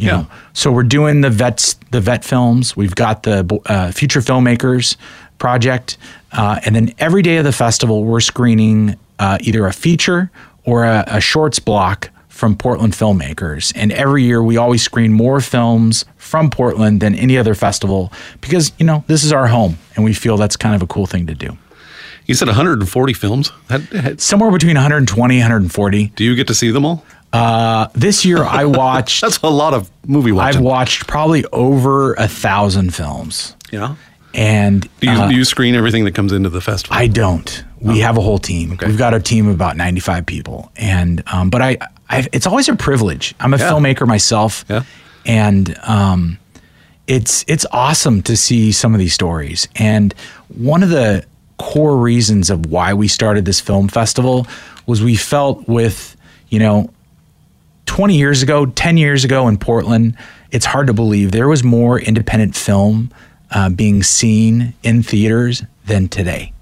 You 0.00 0.06
yeah. 0.06 0.12
know, 0.12 0.26
so 0.54 0.72
we're 0.72 0.82
doing 0.82 1.20
the 1.20 1.28
vets, 1.28 1.74
the 1.90 2.00
vet 2.00 2.24
films. 2.24 2.74
We've 2.74 2.94
got 2.94 3.24
the 3.24 3.60
uh, 3.66 3.92
future 3.92 4.20
filmmakers 4.20 4.96
project, 5.36 5.98
uh, 6.32 6.58
and 6.64 6.74
then 6.74 6.94
every 6.98 7.20
day 7.20 7.36
of 7.36 7.44
the 7.44 7.52
festival, 7.52 8.04
we're 8.04 8.20
screening 8.20 8.96
uh, 9.18 9.36
either 9.42 9.66
a 9.66 9.74
feature 9.74 10.30
or 10.64 10.84
a, 10.84 11.04
a 11.06 11.20
shorts 11.20 11.58
block 11.58 12.08
from 12.28 12.56
Portland 12.56 12.94
filmmakers. 12.94 13.72
And 13.76 13.92
every 13.92 14.22
year, 14.22 14.42
we 14.42 14.56
always 14.56 14.82
screen 14.82 15.12
more 15.12 15.42
films 15.42 16.06
from 16.16 16.48
Portland 16.48 17.02
than 17.02 17.14
any 17.14 17.36
other 17.36 17.54
festival 17.54 18.10
because 18.40 18.72
you 18.78 18.86
know 18.86 19.04
this 19.06 19.22
is 19.22 19.34
our 19.34 19.48
home, 19.48 19.76
and 19.96 20.04
we 20.04 20.14
feel 20.14 20.38
that's 20.38 20.56
kind 20.56 20.74
of 20.74 20.80
a 20.80 20.86
cool 20.86 21.04
thing 21.04 21.26
to 21.26 21.34
do. 21.34 21.58
You 22.24 22.34
said 22.34 22.48
140 22.48 23.12
films? 23.12 23.52
Somewhere 24.16 24.50
between 24.50 24.76
120 24.76 25.38
140. 25.38 26.06
Do 26.16 26.24
you 26.24 26.34
get 26.34 26.46
to 26.46 26.54
see 26.54 26.70
them 26.70 26.86
all? 26.86 27.04
Uh, 27.32 27.88
this 27.94 28.24
year 28.24 28.42
I 28.42 28.64
watched. 28.66 29.20
That's 29.20 29.38
a 29.38 29.48
lot 29.48 29.74
of 29.74 29.90
movie 30.06 30.32
watching. 30.32 30.58
I've 30.58 30.64
watched 30.64 31.06
probably 31.06 31.44
over 31.52 32.14
a 32.14 32.26
thousand 32.28 32.94
films, 32.94 33.54
yeah. 33.70 33.94
and 34.34 34.82
Do 35.00 35.06
you, 35.06 35.12
uh, 35.12 35.28
do 35.28 35.36
you 35.36 35.44
screen 35.44 35.74
everything 35.74 36.04
that 36.04 36.12
comes 36.14 36.32
into 36.32 36.48
the 36.48 36.60
festival? 36.60 36.96
I 36.96 37.06
don't. 37.06 37.64
We 37.80 38.00
have 38.00 38.18
a 38.18 38.20
whole 38.20 38.38
team. 38.38 38.72
Okay. 38.72 38.86
We've 38.86 38.98
got 38.98 39.14
a 39.14 39.20
team 39.20 39.48
of 39.48 39.54
about 39.54 39.74
95 39.74 40.26
people. 40.26 40.70
And, 40.76 41.22
um, 41.26 41.48
but 41.48 41.62
I, 41.62 41.78
I, 42.10 42.26
it's 42.30 42.46
always 42.46 42.68
a 42.68 42.76
privilege. 42.76 43.34
I'm 43.40 43.54
a 43.54 43.56
Yeah. 43.56 43.70
filmmaker 43.70 44.06
myself. 44.06 44.66
Yeah. 44.68 44.82
And, 45.24 45.74
um, 45.84 46.36
it's, 47.06 47.42
it's 47.48 47.64
awesome 47.72 48.20
to 48.24 48.36
see 48.36 48.70
some 48.72 48.92
of 48.92 48.98
these 48.98 49.14
stories. 49.14 49.66
And 49.76 50.14
one 50.48 50.82
of 50.82 50.90
the 50.90 51.24
core 51.56 51.96
reasons 51.96 52.50
of 52.50 52.66
why 52.66 52.92
we 52.92 53.08
started 53.08 53.46
this 53.46 53.62
film 53.62 53.88
festival 53.88 54.46
was 54.84 55.02
we 55.02 55.16
felt 55.16 55.66
with, 55.66 56.16
you 56.50 56.58
know, 56.58 56.90
20 57.90 58.16
years 58.16 58.40
ago, 58.40 58.66
10 58.66 58.98
years 58.98 59.24
ago 59.24 59.48
in 59.48 59.58
Portland, 59.58 60.16
it's 60.52 60.64
hard 60.64 60.86
to 60.86 60.92
believe 60.94 61.32
there 61.32 61.48
was 61.48 61.64
more 61.64 61.98
independent 61.98 62.54
film 62.54 63.12
uh, 63.50 63.68
being 63.68 64.04
seen 64.04 64.74
in 64.84 65.02
theaters 65.02 65.64
than 65.86 66.06
today. 66.06 66.52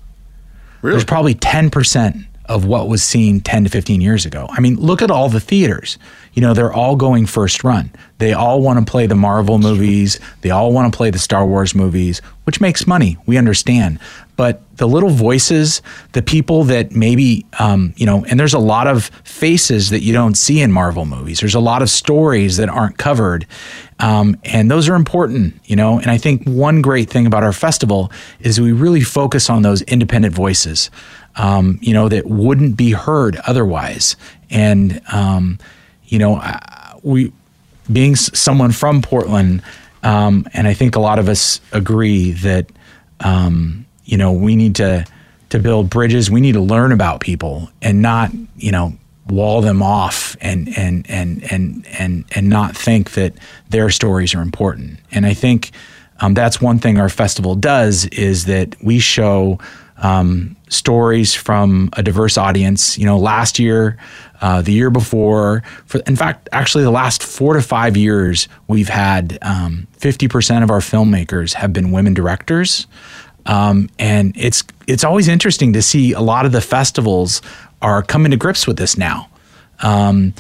really? 0.81 0.95
There's 0.95 1.05
probably 1.05 1.35
10% 1.35 2.25
of 2.49 2.65
what 2.65 2.89
was 2.89 3.03
seen 3.03 3.41
10 3.41 3.65
to 3.65 3.71
15 3.71 4.01
years 4.01 4.25
ago. 4.25 4.47
I 4.51 4.61
mean, 4.61 4.77
look 4.77 5.03
at 5.03 5.11
all 5.11 5.29
the 5.29 5.41
theaters. 5.41 5.99
You 6.33 6.43
know, 6.43 6.55
they're 6.55 6.73
all 6.73 6.97
going 6.97 7.27
first 7.27 7.63
run. 7.63 7.91
They 8.19 8.33
all 8.33 8.61
want 8.61 8.85
to 8.85 8.91
play 8.91 9.07
the 9.07 9.15
Marvel 9.15 9.59
movies, 9.59 10.19
they 10.41 10.51
all 10.51 10.73
want 10.73 10.93
to 10.93 10.97
play 10.97 11.11
the 11.11 11.19
Star 11.19 11.47
Wars 11.47 11.75
movies, 11.75 12.21
which 12.45 12.61
makes 12.61 12.87
money. 12.87 13.17
We 13.27 13.37
understand. 13.37 13.99
But 14.37 14.63
the 14.77 14.87
little 14.87 15.11
voices, 15.11 15.83
the 16.13 16.23
people 16.23 16.63
that 16.65 16.93
maybe, 16.93 17.45
um, 17.59 17.93
you 17.97 18.07
know, 18.07 18.25
and 18.27 18.39
there's 18.39 18.55
a 18.55 18.61
lot 18.61 18.87
of 18.87 19.07
faces 19.25 19.91
that 19.91 20.01
you 20.01 20.13
don't 20.13 20.37
see 20.37 20.61
in 20.61 20.71
Marvel 20.71 21.05
movies. 21.05 21.41
There's 21.41 21.57
a 21.57 21.61
lot 21.61 21.83
of 21.83 21.91
stories 21.91 22.57
that 22.59 22.69
aren't 22.69 22.99
covered. 22.99 23.47
Um, 23.99 24.37
and 24.45 24.71
those 24.71 24.89
are 24.89 24.95
important, 24.95 25.55
you 25.65 25.75
know. 25.75 25.99
And 25.99 26.09
I 26.09 26.19
think 26.19 26.45
one 26.47 26.83
great 26.83 27.11
thing 27.11 27.27
about 27.27 27.43
our 27.43 27.53
festival 27.53 28.13
is 28.39 28.61
we 28.61 28.71
really 28.71 29.01
focus 29.01 29.51
on 29.51 29.63
those 29.63 29.83
independent 29.83 30.35
voices, 30.35 30.91
um, 31.39 31.79
you 31.81 31.95
know, 31.95 32.09
that 32.09 32.27
wouldn't 32.27 32.77
be 32.77 32.93
heard 32.93 33.37
otherwise. 33.47 34.17
And, 34.51 35.01
um, 35.13 35.59
you 36.05 36.19
know, 36.19 36.43
we, 37.03 37.33
being 37.91 38.17
someone 38.17 38.73
from 38.73 39.01
Portland, 39.03 39.63
um, 40.03 40.47
and 40.53 40.69
I 40.69 40.75
think 40.75 40.97
a 40.97 41.01
lot 41.01 41.19
of 41.19 41.29
us 41.29 41.61
agree 41.73 42.33
that, 42.33 42.71
um, 43.21 43.87
you 44.05 44.17
know, 44.17 44.33
we 44.33 44.57
need 44.57 44.75
to 44.77 45.07
to 45.51 45.59
build 45.59 45.89
bridges. 45.89 46.31
We 46.31 46.43
need 46.43 46.53
to 46.53 46.61
learn 46.61 46.93
about 46.93 47.21
people 47.21 47.71
and 47.81 48.03
not, 48.03 48.31
you 48.57 48.71
know, 48.71 48.93
wall 49.29 49.61
them 49.61 49.83
off 49.83 50.37
and 50.41 50.69
and 50.77 51.09
and 51.09 51.51
and 51.51 51.87
and 51.99 52.25
and 52.35 52.49
not 52.49 52.77
think 52.77 53.13
that 53.13 53.35
their 53.71 53.91
stories 53.91 54.35
are 54.35 54.43
important. 54.43 54.99
And 55.11 55.27
I 55.27 55.35
think 55.35 55.71
um, 56.21 56.35
that's 56.35 56.61
one 56.61 56.79
thing 56.79 56.99
our 56.99 57.09
festival 57.09 57.55
does 57.55 58.07
is 58.07 58.45
that 58.47 58.75
we 58.83 58.99
show 58.99 59.59
um, 59.99 60.57
stories 60.69 61.35
from 61.35 61.91
a 61.95 62.03
diverse 62.03 62.39
audience. 62.39 62.99
You 62.99 63.07
know, 63.07 63.19
last 63.19 63.59
year, 63.59 63.97
uh, 64.41 64.63
the 64.63 64.73
year 64.73 64.91
before, 64.91 65.63
for 65.87 66.01
in 66.01 66.17
fact, 66.17 66.49
actually 66.53 66.85
the 66.85 66.91
last 66.91 67.23
four 67.23 67.55
to 67.55 67.63
five 67.63 67.97
years, 67.97 68.49
we've 68.69 68.89
had 68.89 69.39
um, 69.43 69.87
fifty 69.93 70.29
percent 70.29 70.65
of 70.65 70.71
our 70.71 70.81
filmmakers 70.81 71.55
have 71.55 71.73
been 71.73 71.91
women 71.91 72.15
directors. 72.15 72.87
Um, 73.47 73.89
and 73.99 74.35
it's 74.37 74.63
it's 74.87 75.05
always 75.05 75.27
interesting 75.27 75.73
to 75.73 75.83
see 75.83 76.13
a 76.13 76.21
lot 76.21 76.47
of 76.47 76.53
the 76.53 76.61
festivals 76.61 77.41
are 77.81 78.03
coming 78.03 78.31
to 78.31 78.37
grips 78.37 78.67
with 78.67 78.77
this 78.77 78.99
now. 78.99 79.29
Um, 79.81 80.35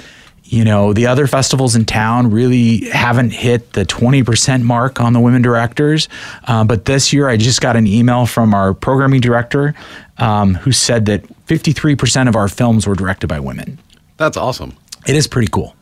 you 0.50 0.64
know, 0.64 0.94
the 0.94 1.06
other 1.06 1.26
festivals 1.26 1.76
in 1.76 1.84
town 1.84 2.30
really 2.30 2.88
haven't 2.88 3.30
hit 3.30 3.74
the 3.74 3.84
20% 3.84 4.62
mark 4.62 4.98
on 4.98 5.12
the 5.12 5.20
women 5.20 5.42
directors. 5.42 6.08
Uh, 6.44 6.64
but 6.64 6.86
this 6.86 7.12
year, 7.12 7.28
I 7.28 7.36
just 7.36 7.60
got 7.60 7.76
an 7.76 7.86
email 7.86 8.24
from 8.24 8.54
our 8.54 8.72
programming 8.72 9.20
director 9.20 9.74
um, 10.16 10.54
who 10.54 10.72
said 10.72 11.04
that 11.06 11.22
53% 11.46 12.28
of 12.28 12.34
our 12.36 12.48
films 12.48 12.86
were 12.86 12.94
directed 12.94 13.26
by 13.26 13.38
women. 13.38 13.78
That's 14.16 14.38
awesome. 14.38 14.74
It 15.06 15.16
is 15.16 15.26
pretty 15.26 15.48
cool. 15.48 15.76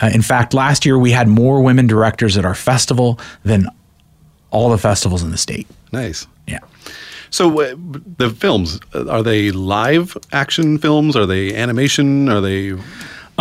Uh, 0.00 0.10
in 0.12 0.22
fact, 0.22 0.52
last 0.52 0.84
year 0.84 0.98
we 0.98 1.12
had 1.12 1.28
more 1.28 1.62
women 1.62 1.86
directors 1.86 2.36
at 2.36 2.44
our 2.44 2.56
festival 2.56 3.20
than 3.44 3.68
all 4.50 4.68
the 4.68 4.78
festivals 4.78 5.22
in 5.22 5.30
the 5.30 5.38
state. 5.38 5.68
Nice. 5.92 6.26
Yeah. 6.48 6.58
So 7.30 7.60
uh, 7.60 7.76
the 8.18 8.30
films 8.30 8.80
uh, 8.94 9.08
are 9.08 9.22
they 9.22 9.52
live 9.52 10.16
action 10.32 10.78
films? 10.78 11.14
Are 11.14 11.24
they 11.24 11.54
animation? 11.54 12.28
Are 12.28 12.40
they? 12.40 12.76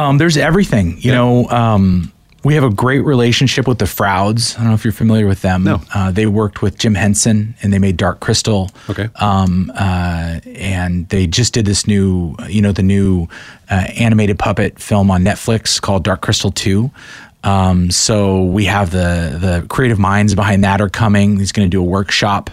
Um, 0.02 0.18
there's 0.18 0.38
everything. 0.38 0.98
You 1.00 1.12
know, 1.12 1.48
um, 1.50 2.12
we 2.44 2.56
have 2.56 2.64
a 2.64 2.72
great 2.72 3.02
relationship 3.02 3.68
with 3.68 3.78
the 3.78 3.86
Frouds. 3.86 4.56
I 4.56 4.60
don't 4.60 4.70
know 4.70 4.74
if 4.74 4.84
you're 4.84 4.92
familiar 4.92 5.28
with 5.28 5.42
them. 5.42 5.64
No. 5.64 5.82
Uh, 5.94 6.10
they 6.12 6.26
worked 6.26 6.62
with 6.62 6.78
Jim 6.78 6.96
Henson 6.96 7.54
and 7.62 7.72
they 7.72 7.78
made 7.78 7.98
Dark 7.98 8.20
Crystal. 8.20 8.72
Okay. 8.90 9.10
Um, 9.16 9.72
uh, 9.76 10.40
and 10.56 11.08
they 11.10 11.28
just 11.28 11.54
did 11.54 11.66
this 11.66 11.86
new, 11.86 12.36
you 12.48 12.62
know, 12.62 12.72
the 12.72 12.82
new 12.84 13.28
uh, 13.70 13.88
animated 13.96 14.40
puppet 14.40 14.80
film 14.80 15.12
on 15.12 15.24
Netflix 15.24 15.80
called 15.80 16.04
Dark 16.04 16.22
Crystal 16.22 16.52
2. 16.52 16.90
Um, 17.44 17.90
so 17.90 18.44
we 18.44 18.66
have 18.66 18.92
the 18.92 19.38
the 19.40 19.66
creative 19.68 19.98
minds 19.98 20.36
behind 20.36 20.64
that 20.64 20.80
are 20.80 20.90
coming. 20.90 21.40
He's 21.40 21.52
going 21.52 21.66
to 21.66 21.70
do 21.70 21.82
a 21.82 21.86
workshop. 21.86 22.50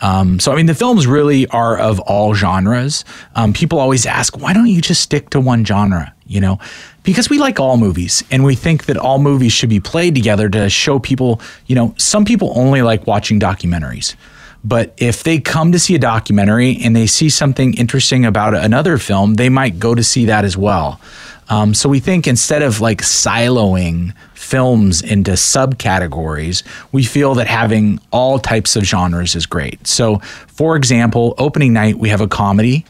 Um, 0.00 0.38
so 0.38 0.52
I 0.52 0.56
mean, 0.56 0.66
the 0.66 0.74
films 0.74 1.06
really 1.06 1.46
are 1.48 1.78
of 1.78 2.00
all 2.00 2.34
genres. 2.34 3.04
Um, 3.34 3.52
people 3.52 3.78
always 3.78 4.04
ask, 4.04 4.38
why 4.38 4.52
don't 4.52 4.66
you 4.66 4.82
just 4.82 5.00
stick 5.00 5.30
to 5.30 5.40
one 5.40 5.64
genre? 5.64 6.12
You 6.26 6.40
know, 6.40 6.58
because 7.02 7.30
we 7.30 7.38
like 7.38 7.60
all 7.60 7.76
movies, 7.76 8.22
and 8.30 8.44
we 8.44 8.54
think 8.56 8.86
that 8.86 8.96
all 8.96 9.18
movies 9.18 9.52
should 9.52 9.70
be 9.70 9.80
played 9.80 10.14
together 10.14 10.48
to 10.50 10.68
show 10.68 10.98
people. 10.98 11.40
You 11.66 11.76
know, 11.76 11.94
some 11.96 12.24
people 12.24 12.52
only 12.56 12.82
like 12.82 13.06
watching 13.06 13.40
documentaries. 13.40 14.16
But 14.64 14.94
if 14.96 15.22
they 15.22 15.38
come 15.38 15.70
to 15.70 15.78
see 15.78 15.94
a 15.94 15.98
documentary 15.98 16.78
and 16.82 16.96
they 16.96 17.06
see 17.06 17.30
something 17.30 17.74
interesting 17.74 18.24
about 18.24 18.52
another 18.52 18.98
film, 18.98 19.34
they 19.34 19.48
might 19.48 19.78
go 19.78 19.94
to 19.94 20.02
see 20.02 20.24
that 20.24 20.44
as 20.44 20.56
well. 20.56 21.00
Um, 21.48 21.74
so 21.74 21.88
we 21.88 22.00
think 22.00 22.26
instead 22.26 22.62
of 22.62 22.80
like 22.80 23.02
siloing 23.02 24.14
films 24.34 25.02
into 25.02 25.32
subcategories, 25.32 26.62
we 26.92 27.04
feel 27.04 27.34
that 27.34 27.46
having 27.46 28.00
all 28.10 28.38
types 28.38 28.76
of 28.76 28.84
genres 28.84 29.34
is 29.34 29.46
great. 29.46 29.86
So, 29.86 30.18
for 30.18 30.76
example, 30.76 31.34
opening 31.38 31.72
night, 31.72 31.98
we 31.98 32.08
have 32.08 32.20
a 32.20 32.28
comedy. 32.28 32.84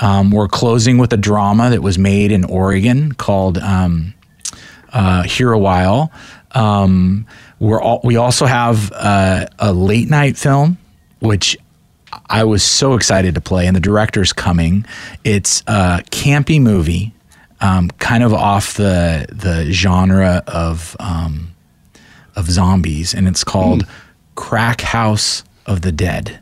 Um, 0.00 0.30
we're 0.30 0.48
closing 0.48 0.98
with 0.98 1.12
a 1.12 1.16
drama 1.16 1.70
that 1.70 1.82
was 1.82 1.98
made 1.98 2.32
in 2.32 2.44
Oregon 2.44 3.12
called 3.12 3.58
um, 3.58 4.14
uh, 4.92 5.22
Here 5.22 5.52
a 5.52 5.58
While. 5.58 6.10
Um, 6.52 7.26
we're 7.58 7.80
all, 7.80 8.00
we 8.04 8.16
also 8.16 8.46
have 8.46 8.92
uh, 8.92 9.46
a 9.58 9.72
late 9.72 10.10
night 10.10 10.36
film, 10.36 10.78
which 11.20 11.56
I 12.26 12.44
was 12.44 12.62
so 12.62 12.94
excited 12.94 13.34
to 13.34 13.40
play, 13.40 13.66
and 13.66 13.74
the 13.74 13.80
director's 13.80 14.32
coming. 14.32 14.84
It's 15.22 15.62
a 15.66 16.02
campy 16.10 16.60
movie, 16.60 17.13
um, 17.64 17.88
kind 17.98 18.22
of 18.22 18.34
off 18.34 18.74
the 18.74 19.26
the 19.32 19.72
genre 19.72 20.42
of 20.46 20.96
um, 21.00 21.54
of 22.36 22.50
zombies, 22.50 23.14
and 23.14 23.26
it's 23.26 23.42
called 23.42 23.86
Crack 24.34 24.82
House 24.82 25.44
of 25.64 25.80
the 25.80 25.90
Dead. 25.90 26.40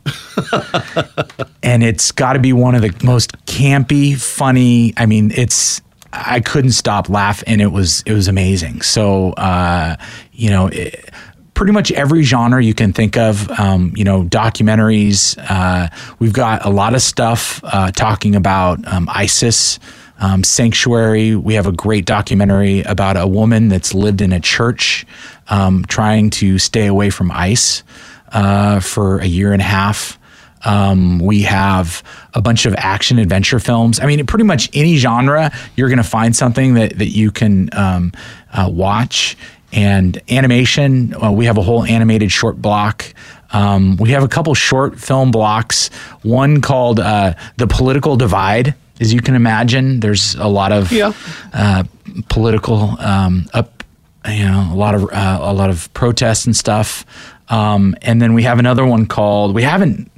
and 1.62 1.84
it's 1.84 2.10
got 2.10 2.32
to 2.32 2.40
be 2.40 2.52
one 2.52 2.74
of 2.74 2.82
the 2.82 2.92
most 3.04 3.32
campy, 3.46 4.16
funny. 4.16 4.94
I 4.96 5.06
mean, 5.06 5.30
it's 5.36 5.80
I 6.12 6.40
couldn't 6.40 6.72
stop 6.72 7.08
laughing, 7.08 7.48
and 7.48 7.60
it 7.60 7.70
was 7.70 8.02
it 8.04 8.14
was 8.14 8.26
amazing. 8.26 8.82
So, 8.82 9.32
uh, 9.32 9.96
you 10.32 10.50
know. 10.50 10.66
It, 10.66 11.08
Pretty 11.54 11.72
much 11.74 11.92
every 11.92 12.22
genre 12.22 12.64
you 12.64 12.72
can 12.72 12.94
think 12.94 13.16
of, 13.16 13.48
um, 13.60 13.92
you 13.94 14.04
know, 14.04 14.24
documentaries. 14.24 15.36
Uh, 15.38 15.88
we've 16.18 16.32
got 16.32 16.64
a 16.64 16.70
lot 16.70 16.94
of 16.94 17.02
stuff 17.02 17.60
uh, 17.62 17.92
talking 17.92 18.34
about 18.34 18.84
um, 18.90 19.06
ISIS, 19.12 19.78
um, 20.22 20.44
Sanctuary. 20.44 21.34
We 21.34 21.54
have 21.54 21.66
a 21.66 21.72
great 21.72 22.06
documentary 22.06 22.80
about 22.82 23.16
a 23.16 23.26
woman 23.26 23.68
that's 23.68 23.92
lived 23.92 24.22
in 24.22 24.32
a 24.32 24.40
church 24.40 25.04
um, 25.48 25.84
trying 25.86 26.30
to 26.30 26.58
stay 26.58 26.86
away 26.86 27.10
from 27.10 27.30
ICE 27.32 27.82
uh, 28.30 28.80
for 28.80 29.18
a 29.18 29.26
year 29.26 29.52
and 29.52 29.60
a 29.60 29.64
half. 29.64 30.18
Um, 30.64 31.18
we 31.18 31.42
have 31.42 32.04
a 32.34 32.40
bunch 32.40 32.66
of 32.66 32.74
action 32.76 33.18
adventure 33.18 33.58
films. 33.58 33.98
I 33.98 34.06
mean, 34.06 34.24
pretty 34.26 34.44
much 34.44 34.70
any 34.72 34.96
genre, 34.96 35.50
you're 35.74 35.88
going 35.88 35.96
to 35.96 36.04
find 36.04 36.36
something 36.36 36.74
that, 36.74 36.98
that 36.98 37.08
you 37.08 37.32
can 37.32 37.68
um, 37.72 38.12
uh, 38.52 38.70
watch. 38.72 39.36
And 39.72 40.20
animation, 40.30 41.14
uh, 41.20 41.32
we 41.32 41.46
have 41.46 41.58
a 41.58 41.62
whole 41.62 41.82
animated 41.82 42.30
short 42.30 42.62
block. 42.62 43.12
Um, 43.52 43.96
we 43.96 44.10
have 44.10 44.22
a 44.22 44.28
couple 44.28 44.54
short 44.54 45.00
film 45.00 45.32
blocks. 45.32 45.88
One 46.22 46.60
called 46.60 47.00
uh, 47.00 47.34
The 47.56 47.66
Political 47.66 48.16
Divide. 48.16 48.76
As 49.02 49.12
you 49.12 49.20
can 49.20 49.34
imagine, 49.34 50.00
there's 50.00 50.34
a 50.36 50.46
lot 50.48 50.70
of 50.72 50.90
Yeah. 50.92 51.12
uh, 51.52 51.82
political 52.28 52.96
um, 53.00 53.46
up, 53.52 53.82
you 54.28 54.44
know, 54.46 54.68
a 54.72 54.76
lot 54.76 54.94
of 54.94 55.02
uh, 55.12 55.38
a 55.42 55.52
lot 55.52 55.70
of 55.70 55.92
protests 55.92 56.46
and 56.46 56.54
stuff. 56.56 57.04
Um, 57.48 57.94
and 58.02 58.22
then 58.22 58.32
we 58.34 58.44
have 58.44 58.58
another 58.60 58.86
one 58.86 59.06
called 59.06 59.54
we 59.54 59.62
haven't 59.64 60.08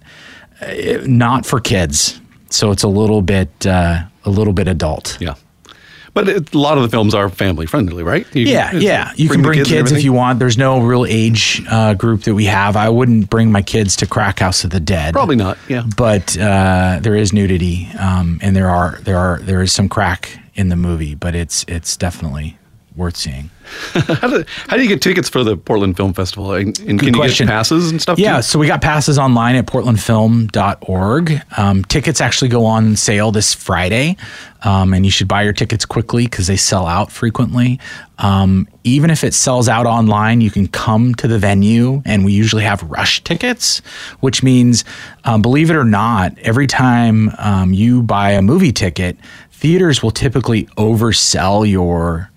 uh, 0.61 0.99
not 1.07 1.47
for 1.47 1.61
kids, 1.61 2.21
so 2.51 2.71
it's 2.73 2.85
a 2.85 2.89
little 2.89 3.23
bit 3.23 3.49
uh, 3.67 4.03
a 4.25 4.31
little 4.31 4.53
bit 4.53 4.69
adult. 4.69 5.17
Yeah. 5.21 5.35
But 6.15 6.29
it, 6.29 6.55
a 6.55 6.59
lot 6.59 6.79
of 6.79 6.85
the 6.85 6.89
films 6.89 7.13
are 7.13 7.29
family 7.29 7.67
friendly, 7.67 8.05
right? 8.05 8.27
You, 8.35 8.45
Yeah, 8.45 8.73
yeah. 8.73 9.13
You 9.17 9.29
can 9.29 9.43
bring 9.43 9.65
kids, 9.65 9.91
and 9.91 9.99
if 9.99 10.05
you 10.05 10.13
want. 10.13 10.39
There's 10.39 10.57
no 10.57 10.81
real 10.81 11.05
age 11.05 11.63
uh, 11.69 11.95
group 11.95 12.23
that 12.23 12.35
we 12.35 12.45
have. 12.45 12.77
I 12.77 12.89
wouldn't 12.89 13.29
bring 13.29 13.51
my 13.51 13.63
kids 13.63 13.97
to 13.97 14.07
Crack 14.07 14.39
House 14.39 14.63
of 14.65 14.71
the 14.71 14.81
Dead. 14.81 15.13
Probably 15.13 15.37
not. 15.37 15.59
Yeah. 15.69 15.85
But 15.97 16.39
uh, 16.39 17.01
there 17.03 17.17
is 17.17 17.33
nudity, 17.33 17.89
um, 17.99 18.39
and 18.43 18.55
there 18.55 18.71
are 18.71 19.01
there 19.03 19.19
are 19.19 19.41
there 19.41 19.61
is 19.61 19.73
some 19.73 19.89
crack 19.89 20.39
in 20.55 20.69
the 20.69 20.77
movie, 20.77 21.17
but 21.17 21.35
it's 21.35 21.65
it's 21.67 21.97
definitely 21.97 22.57
worth 22.97 23.17
seeing. 23.17 23.51
how, 23.93 24.29
do, 24.29 24.45
how 24.69 24.77
do 24.77 24.83
you 24.83 24.89
get 24.89 25.01
tickets 25.01 25.29
for 25.29 25.43
the 25.43 25.57
Portland 25.57 25.97
Film 25.97 26.13
Festival? 26.13 26.53
And, 26.53 26.79
and 26.81 26.99
can 26.99 27.09
you 27.09 27.15
question. 27.15 27.47
get 27.47 27.53
passes 27.53 27.91
and 27.91 28.01
stuff? 28.01 28.19
Yeah, 28.19 28.37
too? 28.37 28.43
so 28.43 28.59
we 28.59 28.67
got 28.67 28.83
passes 28.83 29.19
online 29.19 29.57
at 29.57 29.67
portlandfilm.org. 29.67 31.43
Um, 31.57 31.85
tickets 31.85 32.21
actually 32.21 32.49
go 32.49 32.67
on 32.67 32.97
sale 32.97 33.33
this 33.33 33.55
Friday, 33.55 34.17
um, 34.63 34.93
and 34.93 35.05
you 35.05 35.11
should 35.11 35.29
buy 35.29 35.43
your 35.43 35.53
tickets 35.53 35.85
quickly 35.85 36.25
because 36.25 36.47
they 36.47 36.57
sell 36.57 36.87
out 36.87 37.11
frequently. 37.11 37.81
Um, 38.19 38.69
even 38.85 39.11
if 39.11 39.25
it 39.25 39.35
sells 39.35 39.69
out 39.69 39.87
online, 39.87 40.41
you 40.41 40.51
can 40.51 40.69
come 40.69 41.15
to 41.17 41.27
the 41.27 41.39
venue, 41.39 42.03
and 42.05 42.25
we 42.25 42.33
usually 42.33 42.65
have 42.65 42.83
rush 42.83 43.25
tickets, 43.25 43.79
which 44.21 44.43
means, 44.43 44.85
um, 45.25 45.43
believe 45.43 45.71
it 45.71 45.77
or 45.77 45.85
not, 45.85 46.39
every 46.41 46.67
time 46.67 47.31
um, 47.39 47.73
you 47.73 48.03
buy 48.03 48.33
a 48.33 48.43
movie 48.43 48.73
ticket, 48.73 49.17
theaters 49.51 50.03
will 50.03 50.11
typically 50.11 50.65
oversell 50.77 51.69
your 51.69 52.31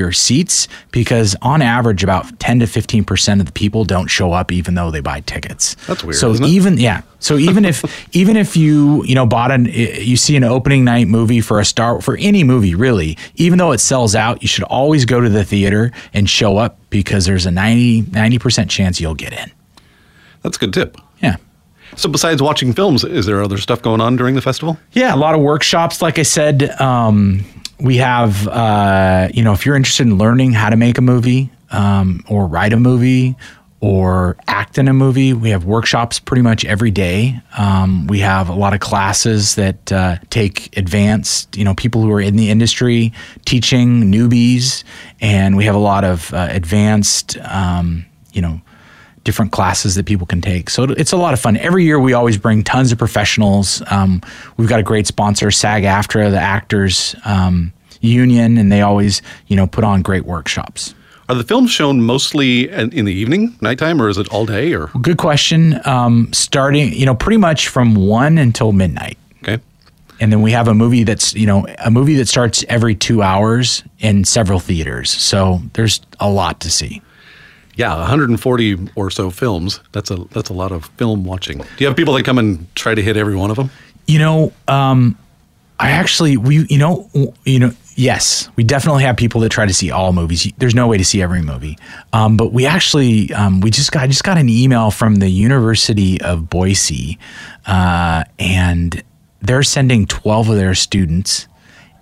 your 0.00 0.12
seats 0.12 0.66
because 0.90 1.36
on 1.42 1.62
average 1.62 2.02
about 2.02 2.38
10 2.40 2.60
to 2.60 2.64
15% 2.66 3.40
of 3.40 3.46
the 3.46 3.52
people 3.52 3.84
don't 3.84 4.08
show 4.08 4.32
up 4.32 4.50
even 4.50 4.74
though 4.74 4.90
they 4.90 5.00
buy 5.00 5.20
tickets. 5.20 5.76
That's 5.86 6.02
weird, 6.02 6.16
So 6.16 6.34
even 6.44 6.78
yeah, 6.78 7.02
so 7.20 7.36
even 7.36 7.64
if 7.64 7.84
even 8.16 8.36
if 8.36 8.56
you, 8.56 9.04
you 9.04 9.14
know, 9.14 9.26
bought 9.26 9.50
an 9.50 9.66
you 9.66 10.16
see 10.16 10.36
an 10.36 10.44
opening 10.44 10.84
night 10.84 11.06
movie 11.06 11.40
for 11.40 11.60
a 11.60 11.64
star 11.64 12.00
for 12.00 12.16
any 12.16 12.42
movie 12.42 12.74
really, 12.74 13.16
even 13.36 13.58
though 13.58 13.72
it 13.72 13.78
sells 13.78 14.14
out, 14.16 14.42
you 14.42 14.48
should 14.48 14.64
always 14.64 15.04
go 15.04 15.20
to 15.20 15.28
the 15.28 15.44
theater 15.44 15.92
and 16.12 16.28
show 16.28 16.56
up 16.56 16.78
because 16.90 17.26
there's 17.26 17.46
a 17.46 17.50
90 17.50 18.02
90% 18.02 18.68
chance 18.68 19.00
you'll 19.00 19.14
get 19.14 19.32
in. 19.32 19.52
That's 20.42 20.56
a 20.56 20.60
good 20.60 20.72
tip. 20.72 20.96
Yeah. 21.22 21.36
So 21.96 22.08
besides 22.08 22.40
watching 22.40 22.72
films, 22.72 23.04
is 23.04 23.26
there 23.26 23.42
other 23.42 23.58
stuff 23.58 23.82
going 23.82 24.00
on 24.00 24.16
during 24.16 24.34
the 24.34 24.40
festival? 24.42 24.78
Yeah, 24.92 25.14
a 25.14 25.16
lot 25.18 25.34
of 25.34 25.40
workshops. 25.40 26.00
Like 26.00 26.18
I 26.18 26.22
said, 26.22 26.70
um, 26.80 27.44
we 27.80 27.96
have, 27.96 28.46
uh, 28.48 29.28
you 29.32 29.42
know, 29.42 29.52
if 29.52 29.64
you're 29.64 29.76
interested 29.76 30.06
in 30.06 30.18
learning 30.18 30.52
how 30.52 30.70
to 30.70 30.76
make 30.76 30.98
a 30.98 31.02
movie 31.02 31.50
um, 31.70 32.24
or 32.28 32.46
write 32.46 32.72
a 32.72 32.76
movie 32.76 33.36
or 33.80 34.36
act 34.46 34.76
in 34.76 34.88
a 34.88 34.92
movie, 34.92 35.32
we 35.32 35.50
have 35.50 35.64
workshops 35.64 36.20
pretty 36.20 36.42
much 36.42 36.66
every 36.66 36.90
day. 36.90 37.40
Um, 37.56 38.06
we 38.06 38.18
have 38.18 38.50
a 38.50 38.54
lot 38.54 38.74
of 38.74 38.80
classes 38.80 39.54
that 39.54 39.90
uh, 39.90 40.16
take 40.28 40.76
advanced, 40.76 41.56
you 41.56 41.64
know, 41.64 41.74
people 41.74 42.02
who 42.02 42.12
are 42.12 42.20
in 42.20 42.36
the 42.36 42.50
industry 42.50 43.12
teaching 43.46 44.12
newbies, 44.12 44.84
and 45.20 45.56
we 45.56 45.64
have 45.64 45.74
a 45.74 45.78
lot 45.78 46.04
of 46.04 46.32
uh, 46.34 46.48
advanced, 46.50 47.38
um, 47.38 48.04
you 48.32 48.42
know, 48.42 48.60
different 49.24 49.52
classes 49.52 49.94
that 49.96 50.06
people 50.06 50.26
can 50.26 50.40
take. 50.40 50.70
So 50.70 50.84
it's 50.84 51.12
a 51.12 51.16
lot 51.16 51.34
of 51.34 51.40
fun. 51.40 51.56
Every 51.58 51.84
year 51.84 52.00
we 52.00 52.12
always 52.12 52.38
bring 52.38 52.64
tons 52.64 52.90
of 52.92 52.98
professionals. 52.98 53.82
Um, 53.90 54.22
we've 54.56 54.68
got 54.68 54.80
a 54.80 54.82
great 54.82 55.06
sponsor, 55.06 55.50
SAG 55.50 55.82
AFTRA, 55.82 56.30
the 56.30 56.40
Actors 56.40 57.14
um, 57.24 57.72
Union, 58.00 58.56
and 58.56 58.72
they 58.72 58.80
always, 58.80 59.20
you 59.46 59.56
know, 59.56 59.66
put 59.66 59.84
on 59.84 60.00
great 60.02 60.24
workshops. 60.24 60.94
Are 61.28 61.34
the 61.36 61.44
films 61.44 61.70
shown 61.70 62.00
mostly 62.02 62.68
in 62.70 62.92
in 62.92 63.04
the 63.04 63.12
evening, 63.12 63.56
nighttime, 63.60 64.02
or 64.02 64.08
is 64.08 64.18
it 64.18 64.28
all 64.30 64.46
day? 64.46 64.74
Or 64.74 64.86
Good 65.00 65.18
question. 65.18 65.80
Um, 65.86 66.32
starting, 66.32 66.92
you 66.92 67.06
know, 67.06 67.14
pretty 67.14 67.36
much 67.36 67.68
from 67.68 67.94
one 67.94 68.36
until 68.36 68.72
midnight. 68.72 69.16
okay, 69.44 69.62
And 70.18 70.32
then 70.32 70.42
we 70.42 70.50
have 70.50 70.66
a 70.66 70.74
movie 70.74 71.04
that's, 71.04 71.32
you 71.34 71.46
know, 71.46 71.66
a 71.78 71.90
movie 71.90 72.16
that 72.16 72.26
starts 72.26 72.64
every 72.68 72.96
two 72.96 73.22
hours 73.22 73.84
in 74.00 74.24
several 74.24 74.58
theaters. 74.58 75.10
So 75.10 75.60
there's 75.74 76.00
a 76.18 76.28
lot 76.28 76.58
to 76.60 76.70
see. 76.70 77.00
Yeah, 77.76 77.96
140 77.96 78.88
or 78.94 79.10
so 79.10 79.30
films. 79.30 79.80
That's 79.92 80.10
a 80.10 80.16
that's 80.32 80.50
a 80.50 80.52
lot 80.52 80.72
of 80.72 80.86
film 80.96 81.24
watching. 81.24 81.58
Do 81.58 81.66
you 81.78 81.86
have 81.86 81.96
people 81.96 82.14
that 82.14 82.24
come 82.24 82.38
and 82.38 82.74
try 82.74 82.94
to 82.94 83.02
hit 83.02 83.16
every 83.16 83.36
one 83.36 83.50
of 83.50 83.56
them? 83.56 83.70
You 84.06 84.18
know, 84.18 84.52
um, 84.68 85.16
I 85.78 85.92
actually 85.92 86.36
we 86.36 86.66
you 86.68 86.78
know 86.78 87.08
you 87.44 87.58
know 87.58 87.72
yes 87.96 88.48
we 88.56 88.64
definitely 88.64 89.02
have 89.02 89.16
people 89.16 89.40
that 89.40 89.48
try 89.50 89.66
to 89.66 89.74
see 89.74 89.90
all 89.90 90.12
movies. 90.12 90.52
There's 90.58 90.74
no 90.74 90.86
way 90.86 90.98
to 90.98 91.04
see 91.04 91.22
every 91.22 91.42
movie, 91.42 91.78
um, 92.12 92.36
but 92.36 92.52
we 92.52 92.66
actually 92.66 93.32
um, 93.32 93.60
we 93.60 93.70
just 93.70 93.90
got 93.92 94.02
I 94.02 94.06
just 94.06 94.24
got 94.24 94.36
an 94.36 94.48
email 94.48 94.90
from 94.90 95.16
the 95.16 95.28
University 95.28 96.20
of 96.20 96.50
Boise, 96.50 97.18
uh, 97.66 98.24
and 98.38 99.02
they're 99.40 99.62
sending 99.62 100.06
12 100.06 100.50
of 100.50 100.56
their 100.56 100.74
students. 100.74 101.46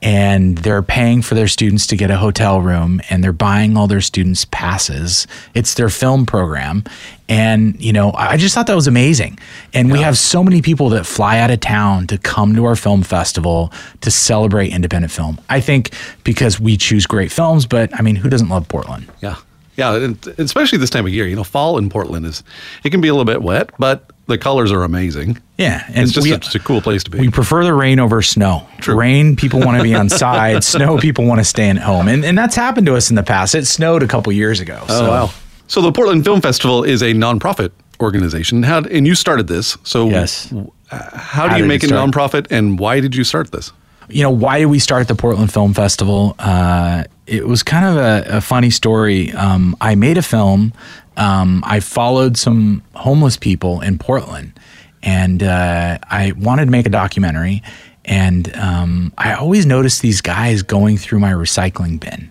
And 0.00 0.58
they're 0.58 0.82
paying 0.82 1.22
for 1.22 1.34
their 1.34 1.48
students 1.48 1.86
to 1.88 1.96
get 1.96 2.10
a 2.10 2.16
hotel 2.16 2.60
room, 2.60 3.00
and 3.10 3.22
they're 3.22 3.32
buying 3.32 3.76
all 3.76 3.88
their 3.88 4.00
students 4.00 4.44
passes. 4.46 5.26
It's 5.54 5.74
their 5.74 5.88
film 5.88 6.24
program, 6.24 6.84
and 7.28 7.80
you 7.80 7.92
know 7.92 8.12
I 8.14 8.36
just 8.36 8.54
thought 8.54 8.68
that 8.68 8.76
was 8.76 8.86
amazing. 8.86 9.38
And 9.74 9.90
we 9.90 10.00
have 10.00 10.16
so 10.16 10.44
many 10.44 10.62
people 10.62 10.88
that 10.90 11.04
fly 11.04 11.38
out 11.38 11.50
of 11.50 11.60
town 11.60 12.06
to 12.08 12.18
come 12.18 12.54
to 12.54 12.64
our 12.64 12.76
film 12.76 13.02
festival 13.02 13.72
to 14.02 14.10
celebrate 14.10 14.72
independent 14.72 15.12
film. 15.12 15.40
I 15.48 15.60
think 15.60 15.92
because 16.22 16.60
we 16.60 16.76
choose 16.76 17.06
great 17.06 17.32
films, 17.32 17.66
but 17.66 17.90
I 17.98 18.02
mean, 18.02 18.14
who 18.16 18.28
doesn't 18.28 18.48
love 18.48 18.68
Portland? 18.68 19.10
Yeah, 19.20 19.36
yeah, 19.76 19.94
and 19.96 20.26
especially 20.38 20.78
this 20.78 20.90
time 20.90 21.06
of 21.06 21.12
year. 21.12 21.26
You 21.26 21.36
know, 21.36 21.44
fall 21.44 21.78
in 21.78 21.88
Portland 21.88 22.24
is 22.26 22.44
it 22.84 22.90
can 22.90 23.00
be 23.00 23.08
a 23.08 23.12
little 23.12 23.24
bit 23.24 23.42
wet, 23.42 23.70
but 23.78 24.12
the 24.28 24.38
colors 24.38 24.70
are 24.70 24.84
amazing. 24.84 25.38
Yeah, 25.56 25.84
and 25.88 25.98
It's 26.04 26.12
just 26.12 26.24
we- 26.26 26.32
a, 26.32 26.36
it's 26.36 26.54
a 26.54 26.60
cool 26.60 26.80
place 26.80 27.02
to 27.04 27.10
be. 27.10 27.18
We 27.18 27.30
prefer 27.30 27.64
the 27.64 27.74
rain 27.74 27.98
over 27.98 28.22
snow. 28.22 28.68
True. 28.78 28.94
Rain, 28.94 29.34
people 29.34 29.58
want 29.60 29.78
to 29.78 29.82
be 29.82 29.94
on 29.94 30.08
side. 30.24 30.62
snow, 30.62 30.98
people 30.98 31.24
want 31.26 31.40
to 31.40 31.44
stay 31.44 31.68
at 31.68 31.78
home, 31.78 32.06
and 32.08 32.24
and 32.24 32.38
that's 32.38 32.54
happened 32.54 32.86
to 32.86 32.94
us 32.94 33.10
in 33.10 33.16
the 33.16 33.22
past. 33.24 33.54
It 33.54 33.66
snowed 33.66 34.02
a 34.02 34.06
couple 34.06 34.32
years 34.32 34.60
ago. 34.60 34.78
Oh 34.88 34.98
so. 34.98 35.08
wow! 35.10 35.30
So 35.66 35.82
the 35.82 35.90
Portland 35.92 36.24
Film 36.24 36.40
Festival 36.40 36.84
is 36.84 37.02
a 37.02 37.12
nonprofit 37.12 37.72
organization. 38.00 38.62
How 38.62 38.78
and 38.78 39.06
you 39.06 39.14
started 39.16 39.48
this? 39.48 39.76
So 39.82 40.08
Yes. 40.08 40.52
How 40.90 41.44
do 41.44 41.50
How 41.50 41.56
you 41.56 41.66
make 41.66 41.82
it 41.84 41.90
nonprofit, 41.90 42.46
and 42.50 42.78
why 42.78 43.00
did 43.00 43.14
you 43.16 43.24
start 43.24 43.50
this? 43.50 43.72
you 44.10 44.22
know, 44.22 44.30
why 44.30 44.58
did 44.58 44.66
we 44.66 44.78
start 44.78 45.06
the 45.06 45.14
Portland 45.14 45.52
Film 45.52 45.74
Festival? 45.74 46.34
Uh, 46.38 47.04
it 47.26 47.46
was 47.46 47.62
kind 47.62 47.84
of 47.84 47.96
a, 47.96 48.38
a 48.38 48.40
funny 48.40 48.70
story. 48.70 49.32
Um, 49.34 49.76
I 49.82 49.96
made 49.96 50.16
a 50.16 50.22
film. 50.22 50.72
Um, 51.18 51.62
I 51.66 51.80
followed 51.80 52.36
some 52.36 52.82
homeless 52.94 53.36
people 53.36 53.80
in 53.80 53.98
Portland, 53.98 54.58
and 55.02 55.42
uh, 55.42 55.98
I 56.04 56.32
wanted 56.32 56.66
to 56.66 56.70
make 56.70 56.86
a 56.86 56.90
documentary. 56.90 57.62
And 58.04 58.54
um, 58.56 59.12
I 59.18 59.34
always 59.34 59.66
noticed 59.66 60.00
these 60.00 60.22
guys 60.22 60.62
going 60.62 60.96
through 60.96 61.18
my 61.18 61.32
recycling 61.32 62.00
bin, 62.00 62.30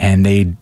and 0.00 0.24
they 0.24 0.54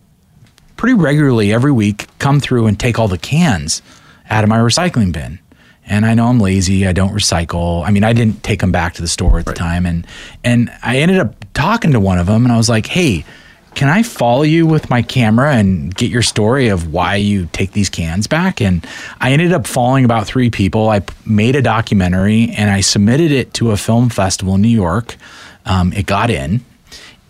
pretty 0.77 0.95
regularly 0.95 1.53
every 1.53 1.73
week 1.73 2.09
come 2.19 2.41
through 2.41 2.67
and 2.67 2.79
take 2.79 2.99
all 2.99 3.09
the 3.09 3.17
cans 3.17 3.81
out 4.29 4.43
of 4.43 4.51
my 4.51 4.59
recycling 4.59 5.13
bin. 5.13 5.39
And 5.87 6.05
I 6.05 6.15
know 6.15 6.27
I'm 6.27 6.41
lazy. 6.41 6.87
I 6.87 6.93
don't 6.93 7.15
recycle. 7.15 7.87
I 7.87 7.91
mean, 7.91 8.05
I 8.05 8.13
didn't 8.13 8.43
take 8.43 8.61
them 8.61 8.73
back 8.73 8.95
to 8.95 9.03
the 9.03 9.09
store 9.09 9.39
at 9.39 9.47
the 9.47 9.53
time. 9.53 9.87
And 9.87 10.07
and 10.43 10.71
I 10.83 10.99
ended 10.99 11.19
up 11.19 11.37
talking 11.55 11.93
to 11.93 12.01
one 12.01 12.19
of 12.19 12.27
them, 12.27 12.45
and 12.45 12.53
I 12.53 12.57
was 12.57 12.69
like, 12.69 12.87
"Hey, 12.87 13.25
can 13.75 13.89
I 13.89 14.03
follow 14.03 14.43
you 14.43 14.67
with 14.67 14.91
my 14.91 15.03
camera 15.03 15.55
and 15.55 15.95
get 15.95 16.11
your 16.11 16.23
story 16.23 16.69
of 16.69 16.93
why 16.93 17.17
you 17.17 17.49
take 17.53 17.73
these 17.73 17.89
cans 17.89 18.27
back?" 18.27 18.61
And 18.61 18.87
I 19.21 19.33
ended 19.33 19.53
up 19.53 19.67
following 19.67 20.05
about 20.05 20.27
three 20.27 20.51
people. 20.51 20.91
I 20.91 21.03
made 21.25 21.57
a 21.57 21.63
documentary 21.63 22.51
and 22.51 22.71
I 22.71 22.81
submitted 22.81 23.33
it 23.33 23.55
to 23.55 23.71
a 23.71 23.77
film 23.77 24.09
festival 24.09 24.55
in 24.55 24.63
New 24.63 24.69
York. 24.69 25.17
Um, 25.65 25.93
it 25.93 26.07
got 26.07 26.29
in 26.31 26.65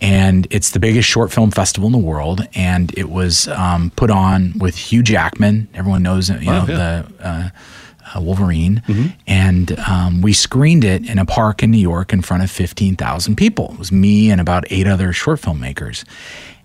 and 0.02 0.48
it's 0.50 0.70
the 0.70 0.80
biggest 0.80 1.08
short 1.08 1.30
film 1.30 1.52
festival 1.52 1.86
in 1.86 1.92
the 1.92 1.98
world. 1.98 2.46
And 2.54 2.92
it 2.98 3.08
was 3.08 3.46
um, 3.48 3.92
put 3.94 4.10
on 4.10 4.58
with 4.58 4.74
Hugh 4.74 5.02
Jackman. 5.02 5.68
Everyone 5.74 6.02
knows, 6.02 6.28
you 6.28 6.40
know, 6.40 6.64
yeah. 6.68 7.02
the 7.06 7.06
uh, 7.20 7.48
uh, 8.14 8.20
Wolverine. 8.20 8.82
And 9.26 9.78
um, 9.80 10.22
we 10.22 10.32
screened 10.32 10.84
it 10.84 11.08
in 11.08 11.18
a 11.18 11.24
park 11.26 11.62
in 11.62 11.70
New 11.70 11.78
York 11.78 12.12
in 12.12 12.22
front 12.22 12.42
of 12.42 12.50
15,000 12.50 13.36
people. 13.36 13.70
It 13.72 13.78
was 13.78 13.92
me 13.92 14.30
and 14.30 14.40
about 14.40 14.64
eight 14.70 14.86
other 14.86 15.12
short 15.12 15.40
filmmakers. 15.40 16.04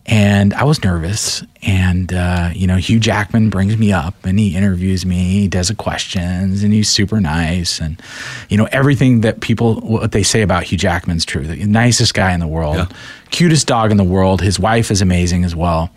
And 0.10 0.54
I 0.54 0.64
was 0.64 0.82
nervous. 0.86 1.44
And, 1.64 2.14
uh, 2.14 2.52
you 2.54 2.66
know, 2.66 2.78
Hugh 2.78 2.98
Jackman 3.00 3.50
brings 3.50 3.76
me 3.76 3.92
up 3.92 4.16
and 4.24 4.40
he 4.40 4.56
interviews 4.56 5.06
me. 5.06 5.18
He 5.42 5.48
does 5.50 5.68
the 5.68 5.76
questions 5.76 6.64
and 6.64 6.72
he's 6.72 6.88
super 6.88 7.20
nice. 7.20 7.82
And, 7.82 8.02
you 8.48 8.56
know, 8.56 8.70
everything 8.72 9.20
that 9.22 9.42
people, 9.42 9.82
what 9.82 10.14
they 10.14 10.24
say 10.24 10.42
about 10.44 10.64
Hugh 10.64 10.78
Jackman's 10.78 11.26
true. 11.26 11.46
The 11.46 11.58
nicest 11.66 12.14
guy 12.14 12.32
in 12.34 12.40
the 12.40 12.48
world, 12.48 12.78
Yeah. 12.78 12.88
cutest 13.32 13.68
dog 13.68 13.92
in 13.92 13.98
the 13.98 14.06
world. 14.06 14.40
His 14.40 14.58
wife 14.58 14.92
is 14.92 15.02
amazing 15.02 15.44
as 15.44 15.54
well. 15.58 15.90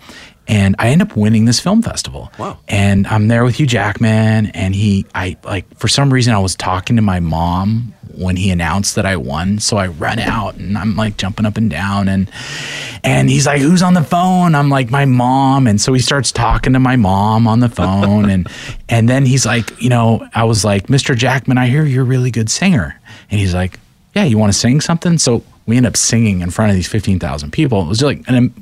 And 0.51 0.75
I 0.79 0.89
end 0.89 1.01
up 1.01 1.17
winning 1.17 1.45
this 1.45 1.61
film 1.61 1.81
festival. 1.81 2.33
Wow. 2.39 2.59
And 2.69 3.07
I'm 3.07 3.29
there 3.29 3.45
with 3.45 3.55
Hugh 3.55 3.67
Jackman. 3.67 4.47
And 4.47 4.75
he, 4.75 5.07
I 5.15 5.37
like, 5.45 5.73
for 5.79 5.87
some 5.87 6.13
reason, 6.13 6.35
I 6.35 6.39
was 6.39 6.57
talking 6.57 6.97
to 6.97 7.03
my 7.03 7.21
mom 7.21 7.95
when 8.17 8.35
he 8.35 8.51
announced 8.51 8.97
that 8.97 9.07
I 9.07 9.17
won. 9.17 9.61
So 9.61 9.77
I 9.77 9.87
run 9.87 10.19
out 10.19 10.57
and 10.57 10.77
I'm 10.77 10.97
like 10.97 11.17
jumping 11.17 11.47
up 11.47 11.57
and 11.57 11.71
down. 11.71 12.09
And, 12.09 12.29
and 13.05 13.31
he's 13.31 13.47
like, 13.47 13.61
who's 13.61 13.81
on 13.81 13.95
the 13.95 14.03
phone? 14.03 14.57
I'm 14.57 14.69
like, 14.69 14.91
my 14.91 15.05
mom. 15.05 15.69
And 15.69 15.81
so 15.81 15.93
he 15.93 16.01
starts 16.01 16.33
talking 16.33 16.73
to 16.73 16.81
my 16.81 16.97
mom 16.97 17.47
on 17.47 17.61
the 17.61 17.69
phone. 17.69 18.29
and, 18.29 18.49
and 18.89 19.09
then 19.09 19.25
he's 19.27 19.47
like, 19.47 19.81
you 19.81 19.89
know, 19.89 20.29
I 20.35 20.45
was 20.45 20.65
like, 20.65 20.89
Mr. 20.89 21.17
Jackman, 21.17 21.59
I 21.59 21.69
hear 21.69 21.85
you're 21.85 22.03
a 22.03 22.07
really 22.07 22.33
good 22.33 22.51
singer. 22.51 23.01
And 23.31 23.39
he's 23.39 23.55
like, 23.55 23.79
yeah, 24.17 24.25
you 24.25 24.37
want 24.37 24.53
to 24.53 24.59
sing 24.59 24.81
something? 24.81 25.17
So 25.19 25.45
We 25.67 25.77
end 25.77 25.87
up 25.87 25.97
singing 25.97 26.41
in 26.41 26.51
front 26.51 26.71
of 26.71 26.75
these 26.77 26.89
15,000 26.89 27.53
people. 27.53 27.83
It 27.83 27.89
was 27.89 28.03
like, 28.03 28.25
and 28.27 28.53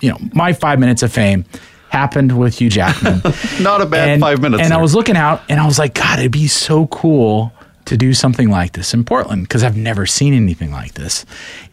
you 0.00 0.10
know, 0.10 0.18
my 0.34 0.52
five 0.52 0.78
minutes 0.78 1.02
of 1.02 1.12
fame 1.12 1.44
happened 1.90 2.38
with 2.38 2.58
Hugh 2.60 2.70
Jackman. 2.70 3.20
Not 3.60 3.80
a 3.80 3.86
bad 3.86 4.08
and, 4.08 4.20
five 4.20 4.40
minutes. 4.40 4.62
And 4.62 4.70
there. 4.70 4.78
I 4.78 4.82
was 4.82 4.94
looking 4.94 5.16
out 5.16 5.42
and 5.48 5.60
I 5.60 5.66
was 5.66 5.78
like, 5.78 5.94
God, 5.94 6.18
it'd 6.18 6.32
be 6.32 6.46
so 6.46 6.86
cool 6.86 7.52
to 7.86 7.96
do 7.96 8.14
something 8.14 8.48
like 8.48 8.72
this 8.72 8.94
in 8.94 9.04
Portland 9.04 9.42
because 9.42 9.64
I've 9.64 9.76
never 9.76 10.06
seen 10.06 10.32
anything 10.32 10.70
like 10.70 10.94
this. 10.94 11.26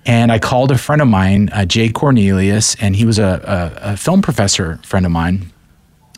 And 0.06 0.32
I 0.32 0.40
called 0.40 0.72
a 0.72 0.78
friend 0.78 1.02
of 1.02 1.08
mine, 1.08 1.50
uh, 1.54 1.66
Jay 1.66 1.90
Cornelius, 1.90 2.76
and 2.82 2.96
he 2.96 3.06
was 3.06 3.20
a, 3.20 3.74
a, 3.84 3.92
a 3.94 3.98
film 3.98 4.22
professor 4.22 4.80
friend 4.84 5.06
of 5.06 5.12
mine. 5.12 5.52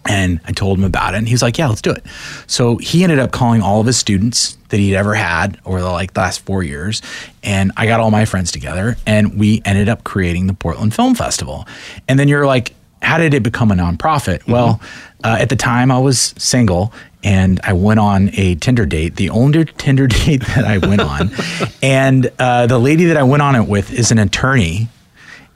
And 0.09 0.41
I 0.45 0.51
told 0.51 0.79
him 0.79 0.83
about 0.83 1.13
it, 1.13 1.17
and 1.17 1.27
he 1.27 1.33
was 1.35 1.43
like, 1.43 1.59
"Yeah, 1.59 1.67
let's 1.67 1.83
do 1.83 1.91
it." 1.91 2.03
So 2.47 2.77
he 2.77 3.03
ended 3.03 3.19
up 3.19 3.31
calling 3.31 3.61
all 3.61 3.79
of 3.79 3.85
his 3.85 3.95
students 3.95 4.57
that 4.69 4.79
he'd 4.79 4.95
ever 4.95 5.13
had 5.13 5.59
over 5.65 5.79
the 5.79 5.89
like 5.89 6.13
the 6.15 6.21
last 6.21 6.39
four 6.41 6.63
years, 6.63 7.03
and 7.43 7.71
I 7.77 7.85
got 7.85 7.99
all 7.99 8.09
my 8.09 8.25
friends 8.25 8.51
together, 8.51 8.97
and 9.05 9.39
we 9.39 9.61
ended 9.65 9.87
up 9.87 10.03
creating 10.03 10.47
the 10.47 10.53
Portland 10.55 10.95
Film 10.95 11.13
Festival. 11.13 11.67
And 12.07 12.17
then 12.17 12.27
you're 12.27 12.47
like, 12.47 12.73
"How 13.03 13.19
did 13.19 13.35
it 13.35 13.43
become 13.43 13.71
a 13.71 13.75
nonprofit?" 13.75 14.39
Mm-hmm. 14.39 14.51
Well, 14.51 14.81
uh, 15.23 15.37
at 15.39 15.49
the 15.49 15.55
time 15.55 15.91
I 15.91 15.99
was 15.99 16.33
single, 16.39 16.91
and 17.23 17.59
I 17.63 17.73
went 17.73 17.99
on 17.99 18.31
a 18.33 18.55
Tinder 18.55 18.87
date, 18.87 19.15
the 19.15 19.29
only 19.29 19.65
Tinder 19.77 20.07
date 20.07 20.41
that 20.55 20.65
I 20.65 20.79
went 20.79 21.01
on, 21.01 21.29
and 21.83 22.31
uh, 22.39 22.65
the 22.65 22.79
lady 22.79 23.05
that 23.05 23.17
I 23.17 23.23
went 23.23 23.43
on 23.43 23.55
it 23.55 23.67
with 23.67 23.93
is 23.93 24.11
an 24.11 24.17
attorney, 24.17 24.87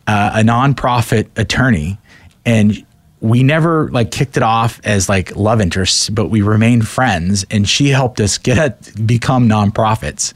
uh, 0.06 0.32
a 0.36 0.42
nonprofit 0.42 1.28
attorney, 1.38 1.98
and 2.46 2.86
we 3.24 3.42
never 3.42 3.88
like 3.90 4.12
kicked 4.12 4.36
it 4.36 4.44
off 4.44 4.82
as 4.84 5.08
like 5.08 5.36
love 5.38 5.62
interests, 5.62 6.10
but 6.10 6.28
we 6.28 6.42
remained 6.42 6.86
friends. 6.86 7.46
And 7.50 7.68
she 7.68 7.88
helped 7.88 8.20
us 8.20 8.38
get 8.38 8.92
become 9.08 9.48
nonprofits. 9.48 10.34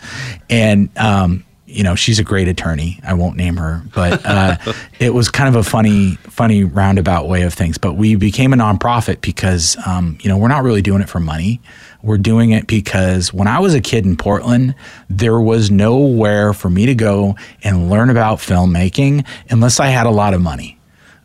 And 0.50 0.90
um, 0.98 1.46
you 1.66 1.84
know, 1.84 1.96
she's 1.96 2.18
a 2.18 2.24
great 2.24 2.48
attorney. 2.48 3.02
I 3.04 3.14
won't 3.14 3.36
name 3.36 3.58
her, 3.58 3.84
but 3.94 4.26
uh, 4.26 4.56
it 5.00 5.14
was 5.14 5.30
kind 5.30 5.54
of 5.54 5.58
a 5.58 5.70
funny, 5.70 6.16
funny 6.30 6.64
roundabout 6.64 7.28
way 7.28 7.42
of 7.42 7.54
things. 7.54 7.78
But 7.78 7.96
we 7.96 8.16
became 8.16 8.54
a 8.54 8.56
nonprofit 8.56 9.20
because 9.20 9.76
um, 9.86 10.18
you 10.22 10.30
know 10.30 10.38
we're 10.38 10.48
not 10.48 10.64
really 10.64 10.82
doing 10.82 11.02
it 11.02 11.10
for 11.10 11.20
money. 11.20 11.60
We're 12.02 12.18
doing 12.18 12.52
it 12.52 12.68
because 12.68 13.34
when 13.34 13.50
I 13.50 13.60
was 13.60 13.74
a 13.74 13.82
kid 13.82 14.06
in 14.06 14.16
Portland, 14.16 14.76
there 15.10 15.42
was 15.42 15.70
nowhere 15.70 16.54
for 16.54 16.70
me 16.70 16.86
to 16.86 16.96
go 16.96 17.36
and 17.64 17.90
learn 17.90 18.10
about 18.10 18.38
filmmaking 18.38 19.28
unless 19.50 19.82
I 19.82 19.88
had 19.88 20.06
a 20.06 20.12
lot 20.12 20.34
of 20.34 20.40
money. 20.40 20.77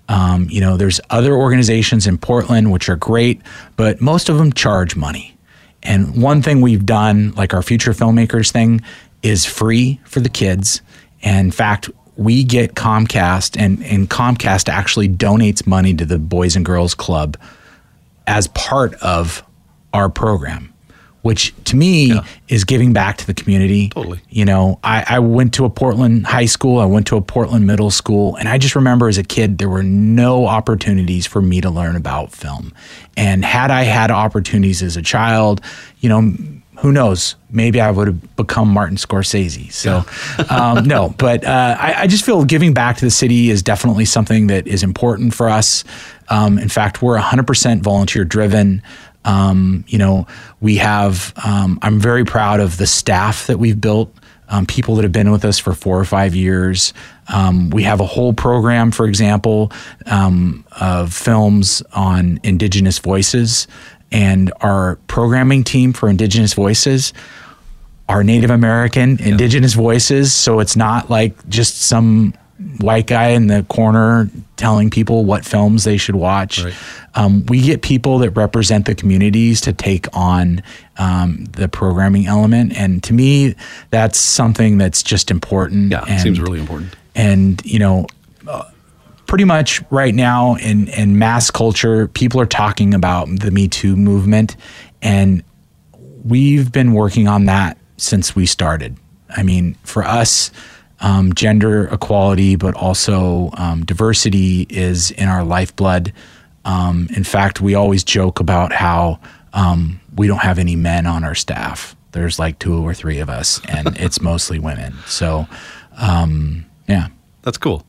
Um, 0.08 0.48
you 0.50 0.60
know, 0.60 0.76
there's 0.76 1.00
other 1.10 1.34
organizations 1.34 2.06
in 2.06 2.18
Portland 2.18 2.72
which 2.72 2.88
are 2.88 2.96
great, 2.96 3.40
but 3.76 4.00
most 4.00 4.28
of 4.28 4.38
them 4.38 4.52
charge 4.52 4.96
money. 4.96 5.36
And 5.82 6.20
one 6.22 6.42
thing 6.42 6.60
we've 6.60 6.86
done, 6.86 7.32
like 7.32 7.54
our 7.54 7.62
Future 7.62 7.92
Filmmakers 7.92 8.52
thing, 8.52 8.80
is 9.22 9.44
free 9.44 10.00
for 10.04 10.20
the 10.20 10.28
kids. 10.28 10.82
And 11.22 11.46
in 11.46 11.50
fact, 11.50 11.90
we 12.16 12.44
get 12.44 12.74
Comcast, 12.74 13.58
and, 13.58 13.82
and 13.84 14.08
Comcast 14.08 14.68
actually 14.68 15.08
donates 15.08 15.66
money 15.66 15.94
to 15.94 16.04
the 16.04 16.18
Boys 16.18 16.56
and 16.56 16.64
Girls 16.64 16.94
Club 16.94 17.36
as 18.26 18.48
part 18.48 18.94
of 18.94 19.42
our 19.92 20.08
program 20.08 20.71
which 21.22 21.54
to 21.64 21.76
me 21.76 22.06
yeah. 22.06 22.24
is 22.48 22.64
giving 22.64 22.92
back 22.92 23.16
to 23.18 23.26
the 23.26 23.34
community. 23.34 23.88
Totally. 23.88 24.20
You 24.28 24.44
know, 24.44 24.78
I, 24.84 25.04
I, 25.08 25.18
went 25.20 25.54
to 25.54 25.64
a 25.64 25.70
Portland 25.70 26.26
high 26.26 26.46
school, 26.46 26.78
I 26.78 26.84
went 26.84 27.06
to 27.08 27.16
a 27.16 27.22
Portland 27.22 27.66
middle 27.66 27.90
school, 27.90 28.36
and 28.36 28.48
I 28.48 28.58
just 28.58 28.74
remember 28.74 29.08
as 29.08 29.18
a 29.18 29.22
kid, 29.22 29.58
there 29.58 29.68
were 29.68 29.84
no 29.84 30.46
opportunities 30.46 31.26
for 31.26 31.40
me 31.40 31.60
to 31.60 31.70
learn 31.70 31.96
about 31.96 32.32
film. 32.32 32.74
And 33.16 33.44
had 33.44 33.70
I 33.70 33.82
had 33.82 34.10
opportunities 34.10 34.82
as 34.82 34.96
a 34.96 35.02
child, 35.02 35.60
you 36.00 36.08
know, 36.08 36.34
who 36.82 36.90
knows? 36.90 37.36
Maybe 37.48 37.80
I 37.80 37.92
would 37.92 38.08
have 38.08 38.36
become 38.36 38.68
Martin 38.68 38.96
Scorsese. 38.96 39.72
So, 39.72 40.04
um, 40.50 40.84
no, 40.84 41.14
but 41.16 41.44
uh, 41.44 41.76
I, 41.78 41.94
I, 42.02 42.06
just 42.08 42.24
feel 42.24 42.44
giving 42.44 42.74
back 42.74 42.96
to 42.96 43.04
the 43.04 43.10
city 43.10 43.50
is 43.50 43.62
definitely 43.62 44.04
something 44.04 44.48
that 44.48 44.66
is 44.66 44.82
important 44.82 45.32
for 45.32 45.48
us. 45.48 45.84
Um, 46.28 46.58
in 46.58 46.68
fact, 46.68 47.00
we're 47.00 47.18
100% 47.18 47.82
volunteer 47.82 48.24
driven. 48.24 48.82
Um, 49.24 49.84
you 49.86 49.98
know, 49.98 50.26
we 50.60 50.76
have, 50.76 51.32
um, 51.44 51.78
I'm 51.82 52.00
very 52.00 52.24
proud 52.24 52.60
of 52.60 52.76
the 52.76 52.86
staff 52.86 53.46
that 53.46 53.58
we've 53.58 53.80
built, 53.80 54.12
um, 54.48 54.66
people 54.66 54.96
that 54.96 55.02
have 55.02 55.12
been 55.12 55.30
with 55.30 55.44
us 55.44 55.58
for 55.58 55.72
four 55.74 55.98
or 55.98 56.04
five 56.04 56.34
years. 56.34 56.92
Um, 57.32 57.70
we 57.70 57.84
have 57.84 58.00
a 58.00 58.06
whole 58.06 58.32
program, 58.32 58.90
for 58.90 59.06
example, 59.06 59.72
um, 60.06 60.64
of 60.80 61.14
films 61.14 61.82
on 61.92 62.38
Indigenous 62.42 62.98
voices. 62.98 63.66
And 64.10 64.52
our 64.60 64.96
programming 65.06 65.64
team 65.64 65.94
for 65.94 66.08
Indigenous 66.08 66.52
voices 66.52 67.14
are 68.08 68.22
Native 68.22 68.50
American, 68.50 69.18
Indigenous 69.20 69.72
voices. 69.72 70.34
So 70.34 70.60
it's 70.60 70.76
not 70.76 71.08
like 71.08 71.48
just 71.48 71.80
some 71.80 72.34
white 72.78 73.06
guy 73.06 73.28
in 73.28 73.46
the 73.46 73.64
corner 73.64 74.28
telling 74.56 74.90
people 74.90 75.24
what 75.24 75.44
films 75.44 75.84
they 75.84 75.96
should 75.96 76.14
watch. 76.16 76.64
Right. 76.64 76.74
Um, 77.14 77.44
we 77.46 77.60
get 77.60 77.82
people 77.82 78.18
that 78.18 78.30
represent 78.30 78.86
the 78.86 78.94
communities 78.94 79.60
to 79.62 79.72
take 79.72 80.06
on 80.16 80.62
um, 80.98 81.44
the 81.52 81.68
programming 81.68 82.26
element, 82.26 82.76
and 82.76 83.02
to 83.04 83.12
me, 83.12 83.54
that's 83.90 84.18
something 84.18 84.78
that's 84.78 85.02
just 85.02 85.30
important. 85.30 85.92
Yeah, 85.92 86.04
and, 86.08 86.20
seems 86.20 86.40
really 86.40 86.60
important. 86.60 86.94
And 87.14 87.64
you 87.64 87.78
know. 87.78 88.06
Uh, 88.46 88.64
pretty 89.26 89.44
much 89.44 89.80
right 89.88 90.14
now 90.14 90.56
in, 90.56 90.88
in 90.88 91.18
mass 91.18 91.50
culture, 91.50 92.06
people 92.08 92.38
are 92.38 92.44
talking 92.44 92.92
about 92.92 93.26
the 93.38 93.50
Me 93.50 93.66
Too 93.66 93.96
movement, 93.96 94.56
and 95.00 95.42
we've 96.22 96.70
been 96.70 96.92
working 96.92 97.28
on 97.28 97.46
that 97.46 97.78
since 97.96 98.36
we 98.36 98.44
started. 98.44 98.96
I 99.34 99.42
mean, 99.42 99.76
for 99.84 100.04
us, 100.04 100.50
um, 101.02 101.34
gender 101.34 101.86
equality, 101.88 102.56
but 102.56 102.74
also 102.74 103.50
um, 103.54 103.84
diversity 103.84 104.66
is 104.70 105.10
in 105.12 105.28
our 105.28 105.44
lifeblood. 105.44 106.12
Um, 106.64 107.08
in 107.14 107.24
fact, 107.24 107.60
we 107.60 107.74
always 107.74 108.04
joke 108.04 108.40
about 108.40 108.72
how 108.72 109.20
um, 109.52 110.00
we 110.16 110.26
don't 110.26 110.38
have 110.42 110.58
any 110.58 110.76
men 110.76 111.06
on 111.06 111.24
our 111.24 111.34
staff. 111.34 111.94
There's 112.12 112.38
like 112.38 112.58
two 112.58 112.86
or 112.86 112.94
three 112.94 113.18
of 113.18 113.28
us, 113.28 113.60
and 113.68 113.96
it's 114.00 114.20
mostly 114.20 114.58
women. 114.58 114.94
So, 115.06 115.46
um, 115.96 116.64
yeah. 116.88 117.08
That's 117.42 117.58
cool. 117.58 117.84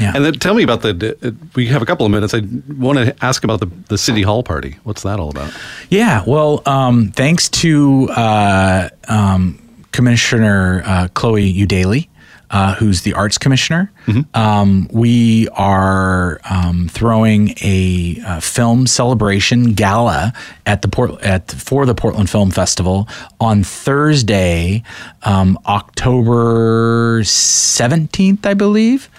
Yeah. 0.00 0.12
And 0.14 0.24
then 0.24 0.34
tell 0.34 0.54
me 0.54 0.62
about 0.62 0.82
the. 0.82 1.34
We 1.54 1.66
have 1.68 1.80
a 1.80 1.86
couple 1.86 2.04
of 2.04 2.12
minutes. 2.12 2.34
I 2.34 2.42
want 2.68 2.98
to 2.98 3.16
ask 3.24 3.44
about 3.44 3.60
the 3.60 3.70
the 3.88 3.96
city 3.96 4.22
hall 4.22 4.42
party. 4.42 4.76
What's 4.84 5.02
that 5.04 5.18
all 5.18 5.30
about? 5.30 5.54
Yeah. 5.88 6.22
Well, 6.26 6.62
um, 6.66 7.12
thanks 7.12 7.48
to 7.50 8.08
uh, 8.10 8.90
um, 9.08 9.58
Commissioner 9.92 10.82
uh, 10.84 11.08
Chloe 11.14 11.50
Eudaly, 11.50 12.08
uh, 12.50 12.74
who's 12.74 13.02
the 13.02 13.12
arts 13.14 13.38
commissioner. 13.38 13.90
Mm-hmm. 14.06 14.40
Um, 14.40 14.88
we 14.92 15.48
are 15.48 16.40
um, 16.48 16.88
throwing 16.88 17.50
a, 17.62 18.20
a, 18.24 18.40
film 18.40 18.86
celebration 18.86 19.72
gala 19.72 20.32
at 20.64 20.82
the 20.82 20.88
Port 20.88 21.20
at 21.22 21.50
for 21.50 21.86
the 21.86 21.94
Portland 21.94 22.30
Film 22.30 22.50
Festival 22.50 23.08
on 23.40 23.64
Thursday, 23.64 24.82
um, 25.24 25.58
October 25.66 27.22
seventeenth, 27.24 28.46
I 28.46 28.54
believe. 28.54 29.10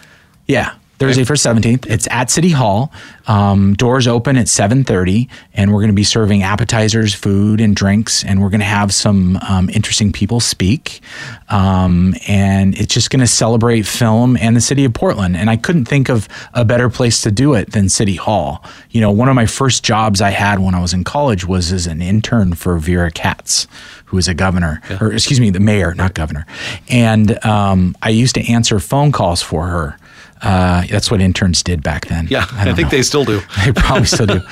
Yeah, 0.48 0.76
Thursday 1.00 1.24
for 1.24 1.36
17th. 1.36 1.86
It's 1.88 2.08
at 2.10 2.32
City 2.32 2.50
Hall. 2.50 2.92
Um, 3.28 3.76
doors 3.76 4.08
open 4.08 4.38
at 4.38 4.48
7:30, 4.48 5.28
and 5.54 5.72
we're 5.72 5.82
going 5.82 5.92
to 5.92 5.96
be 5.96 6.04
serving 6.04 6.44
appetizers, 6.44 7.14
food, 7.14 7.62
and 7.62 7.76
drinks, 7.76 8.24
and 8.24 8.42
we're 8.42 8.50
going 8.50 8.62
to 8.62 8.66
have 8.66 8.94
some 8.94 9.38
um, 9.48 9.70
interesting 9.70 10.12
people 10.12 10.40
speak. 10.40 11.02
Um, 11.50 12.16
and 12.28 12.76
it's 12.76 12.94
just 12.94 13.10
going 13.10 13.20
to 13.20 13.28
celebrate 13.28 13.86
film 13.86 14.38
and 14.38 14.56
the 14.56 14.62
city 14.62 14.86
of 14.86 14.94
Portland. 14.94 15.38
And 15.38 15.50
I 15.50 15.58
couldn't 15.58 15.86
think 15.86 16.10
of 16.10 16.28
a 16.54 16.66
better 16.66 16.90
place 16.90 17.22
to 17.22 17.32
do 17.32 17.54
it 17.54 17.74
than 17.74 17.90
City 17.90 18.16
Hall. 18.16 18.64
You 18.90 19.02
know, 19.02 19.12
one 19.12 19.30
of 19.30 19.36
my 19.36 19.46
first 19.46 19.84
jobs 19.84 20.22
I 20.22 20.32
had 20.32 20.60
when 20.60 20.74
I 20.74 20.82
was 20.82 20.94
in 20.94 21.04
college 21.04 21.46
was 21.46 21.72
as 21.72 21.86
an 21.86 22.02
intern 22.02 22.54
for 22.54 22.78
Vera 22.78 23.12
Katz 23.12 23.68
who 24.08 24.16
was 24.16 24.28
a 24.28 24.34
governor, 24.34 24.82
yeah. 24.90 24.98
or 25.02 25.12
excuse 25.12 25.40
me, 25.40 25.50
the 25.50 25.60
mayor, 25.60 25.94
not 25.94 26.14
governor. 26.14 26.46
And 26.88 27.44
um, 27.46 27.96
I 28.02 28.10
used 28.10 28.36
to 28.36 28.52
answer 28.52 28.80
phone 28.80 29.12
calls 29.12 29.42
for 29.42 29.68
her. 29.68 29.97
Uh, 30.42 30.86
that's 30.90 31.10
what 31.10 31.22
interns 31.22 31.64
did 31.64 31.82
back 31.84 32.08
then. 32.08 32.28
Yeah, 32.30 32.46
I, 32.52 32.70
I 32.70 32.74
think 32.74 32.88
know. 32.88 32.90
they 32.90 33.02
still 33.02 33.26
do. 33.26 33.42
they 33.66 33.72
probably 33.72 34.06
still 34.06 34.28
do. 34.28 34.42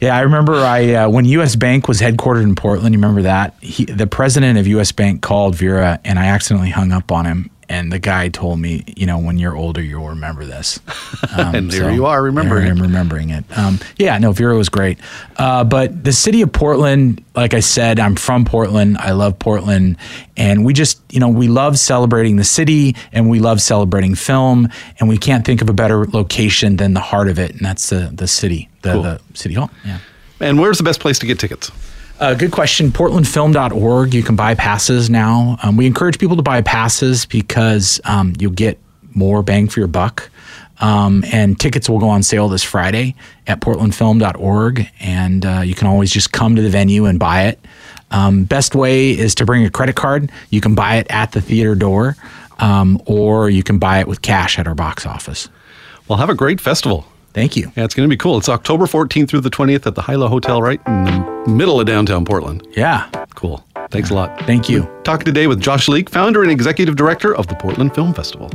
Yeah, 0.00 0.16
I 0.16 0.20
remember 0.20 0.54
I 0.54 0.94
uh, 0.94 1.08
when 1.08 1.24
U.S. 1.24 1.56
Bank 1.56 1.88
was 1.88 2.00
headquartered 2.00 2.44
in 2.44 2.54
Portland. 2.54 2.94
You 2.94 3.00
remember 3.00 3.22
that? 3.22 3.54
He, 3.60 3.84
the 3.84 4.06
president 4.06 4.56
of 4.56 4.66
U.S. 4.68 4.92
Bank 4.92 5.22
called 5.22 5.56
Vera, 5.56 5.98
and 6.04 6.20
I 6.20 6.26
accidentally 6.26 6.70
hung 6.70 6.92
up 6.92 7.10
on 7.10 7.24
him 7.24 7.50
and 7.68 7.92
the 7.92 7.98
guy 7.98 8.28
told 8.28 8.58
me, 8.58 8.84
you 8.96 9.06
know, 9.06 9.18
when 9.18 9.38
you're 9.38 9.56
older, 9.56 9.82
you'll 9.82 10.08
remember 10.08 10.44
this. 10.44 10.80
Um, 11.36 11.54
and 11.54 11.70
there 11.70 11.82
so 11.82 11.88
you 11.90 12.06
are 12.06 12.22
remembering 12.22 12.68
I'm 12.68 12.80
remembering 12.80 13.30
it. 13.30 13.44
Um, 13.56 13.78
yeah, 13.96 14.16
no, 14.18 14.32
Vera 14.32 14.56
was 14.56 14.68
great. 14.68 14.98
Uh, 15.36 15.62
but 15.62 16.02
the 16.02 16.12
city 16.12 16.42
of 16.42 16.52
Portland, 16.52 17.22
like 17.36 17.54
I 17.54 17.60
said, 17.60 18.00
I'm 18.00 18.16
from 18.16 18.44
Portland. 18.44 18.98
I 18.98 19.12
love 19.12 19.38
Portland. 19.38 19.98
And 20.36 20.64
we 20.64 20.72
just, 20.72 21.00
you 21.10 21.20
know, 21.20 21.28
we 21.28 21.46
love 21.48 21.78
celebrating 21.78 22.36
the 22.36 22.44
city 22.44 22.96
and 23.12 23.28
we 23.28 23.40
love 23.40 23.60
celebrating 23.60 24.14
film. 24.14 24.68
And 24.98 25.08
we 25.08 25.18
can't 25.18 25.44
think 25.44 25.60
of 25.60 25.68
a 25.68 25.72
better 25.72 26.06
location 26.06 26.76
than 26.76 26.94
the 26.94 27.00
heart 27.00 27.28
of 27.28 27.38
it. 27.38 27.52
And 27.52 27.60
that's 27.60 27.90
the, 27.90 28.10
the 28.12 28.26
city, 28.26 28.68
the, 28.82 28.92
cool. 28.92 29.02
the 29.02 29.20
city 29.34 29.54
hall. 29.54 29.70
Yeah. 29.84 29.98
And 30.40 30.58
where's 30.58 30.78
the 30.78 30.84
best 30.84 31.00
place 31.00 31.18
to 31.20 31.26
get 31.26 31.38
tickets? 31.38 31.70
Uh, 32.20 32.34
good 32.34 32.50
question. 32.50 32.90
PortlandFilm.org. 32.90 34.12
You 34.12 34.22
can 34.24 34.34
buy 34.34 34.54
passes 34.54 35.08
now. 35.08 35.56
Um, 35.62 35.76
we 35.76 35.86
encourage 35.86 36.18
people 36.18 36.36
to 36.36 36.42
buy 36.42 36.62
passes 36.62 37.26
because 37.26 38.00
um, 38.04 38.34
you'll 38.38 38.50
get 38.50 38.78
more 39.14 39.42
bang 39.42 39.68
for 39.68 39.80
your 39.80 39.86
buck. 39.86 40.30
Um, 40.80 41.24
and 41.32 41.58
tickets 41.58 41.88
will 41.88 41.98
go 41.98 42.08
on 42.08 42.22
sale 42.22 42.48
this 42.48 42.62
Friday 42.62 43.14
at 43.46 43.60
portlandfilm.org. 43.60 44.88
And 45.00 45.46
uh, 45.46 45.60
you 45.64 45.74
can 45.74 45.86
always 45.86 46.10
just 46.10 46.32
come 46.32 46.56
to 46.56 46.62
the 46.62 46.70
venue 46.70 47.04
and 47.06 47.18
buy 47.18 47.44
it. 47.44 47.60
Um, 48.10 48.44
best 48.44 48.74
way 48.74 49.10
is 49.10 49.34
to 49.36 49.44
bring 49.44 49.64
a 49.64 49.70
credit 49.70 49.96
card. 49.96 50.30
You 50.50 50.60
can 50.60 50.74
buy 50.74 50.96
it 50.96 51.06
at 51.10 51.32
the 51.32 51.40
theater 51.40 51.74
door, 51.74 52.16
um, 52.58 53.00
or 53.06 53.50
you 53.50 53.62
can 53.62 53.78
buy 53.78 54.00
it 54.00 54.08
with 54.08 54.22
cash 54.22 54.58
at 54.58 54.66
our 54.66 54.74
box 54.74 55.04
office. 55.04 55.48
Well, 56.08 56.18
have 56.18 56.30
a 56.30 56.34
great 56.34 56.60
festival. 56.60 57.06
Thank 57.38 57.56
you. 57.56 57.70
Yeah, 57.76 57.84
it's 57.84 57.94
going 57.94 58.08
to 58.08 58.12
be 58.12 58.16
cool. 58.16 58.36
It's 58.36 58.48
October 58.48 58.86
14th 58.86 59.28
through 59.28 59.42
the 59.42 59.48
20th 59.48 59.86
at 59.86 59.94
the 59.94 60.02
Hi-Lo 60.02 60.26
Hotel, 60.26 60.60
right 60.60 60.80
in 60.88 61.04
the 61.04 61.44
middle 61.46 61.78
of 61.78 61.86
downtown 61.86 62.24
Portland. 62.24 62.66
Yeah. 62.72 63.08
Cool. 63.36 63.64
Thanks 63.92 64.10
a 64.10 64.14
lot. 64.14 64.40
Thank 64.40 64.68
you. 64.68 64.90
Talking 65.04 65.24
today 65.24 65.46
with 65.46 65.60
Josh 65.60 65.86
Leake, 65.86 66.10
founder 66.10 66.42
and 66.42 66.50
executive 66.50 66.96
director 66.96 67.36
of 67.36 67.46
the 67.46 67.54
Portland 67.54 67.94
Film 67.94 68.12
Festival. 68.12 68.50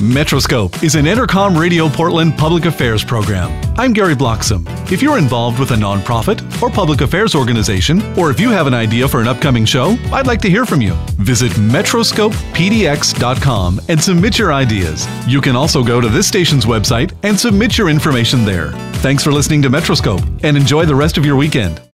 Metroscope 0.00 0.82
is 0.82 0.96
an 0.96 1.04
Entercom 1.04 1.56
Radio 1.58 1.88
Portland 1.88 2.36
public 2.36 2.64
affairs 2.64 3.04
program. 3.04 3.52
I'm 3.78 3.92
Gary 3.92 4.16
Bloxam. 4.16 4.66
If 4.90 5.00
you're 5.00 5.18
involved 5.18 5.60
with 5.60 5.70
a 5.70 5.76
nonprofit 5.76 6.60
or 6.60 6.68
public 6.68 7.00
affairs 7.00 7.36
organization, 7.36 8.02
or 8.18 8.32
if 8.32 8.40
you 8.40 8.50
have 8.50 8.66
an 8.66 8.74
idea 8.74 9.06
for 9.06 9.20
an 9.20 9.28
upcoming 9.28 9.64
show, 9.64 9.96
I'd 10.12 10.26
like 10.26 10.40
to 10.40 10.50
hear 10.50 10.66
from 10.66 10.80
you. 10.80 10.94
Visit 11.18 11.52
metroscopepdx.com 11.52 13.80
and 13.88 14.02
submit 14.02 14.36
your 14.36 14.52
ideas. 14.52 15.06
You 15.28 15.40
can 15.40 15.54
also 15.54 15.84
go 15.84 16.00
to 16.00 16.08
this 16.08 16.26
station's 16.26 16.66
website 16.66 17.12
and 17.22 17.38
submit 17.38 17.78
your 17.78 17.88
information 17.88 18.44
there. 18.44 18.72
Thanks 18.94 19.22
for 19.22 19.30
listening 19.32 19.62
to 19.62 19.70
Metroscope 19.70 20.24
and 20.42 20.56
enjoy 20.56 20.86
the 20.86 20.94
rest 20.96 21.18
of 21.18 21.24
your 21.24 21.36
weekend. 21.36 21.80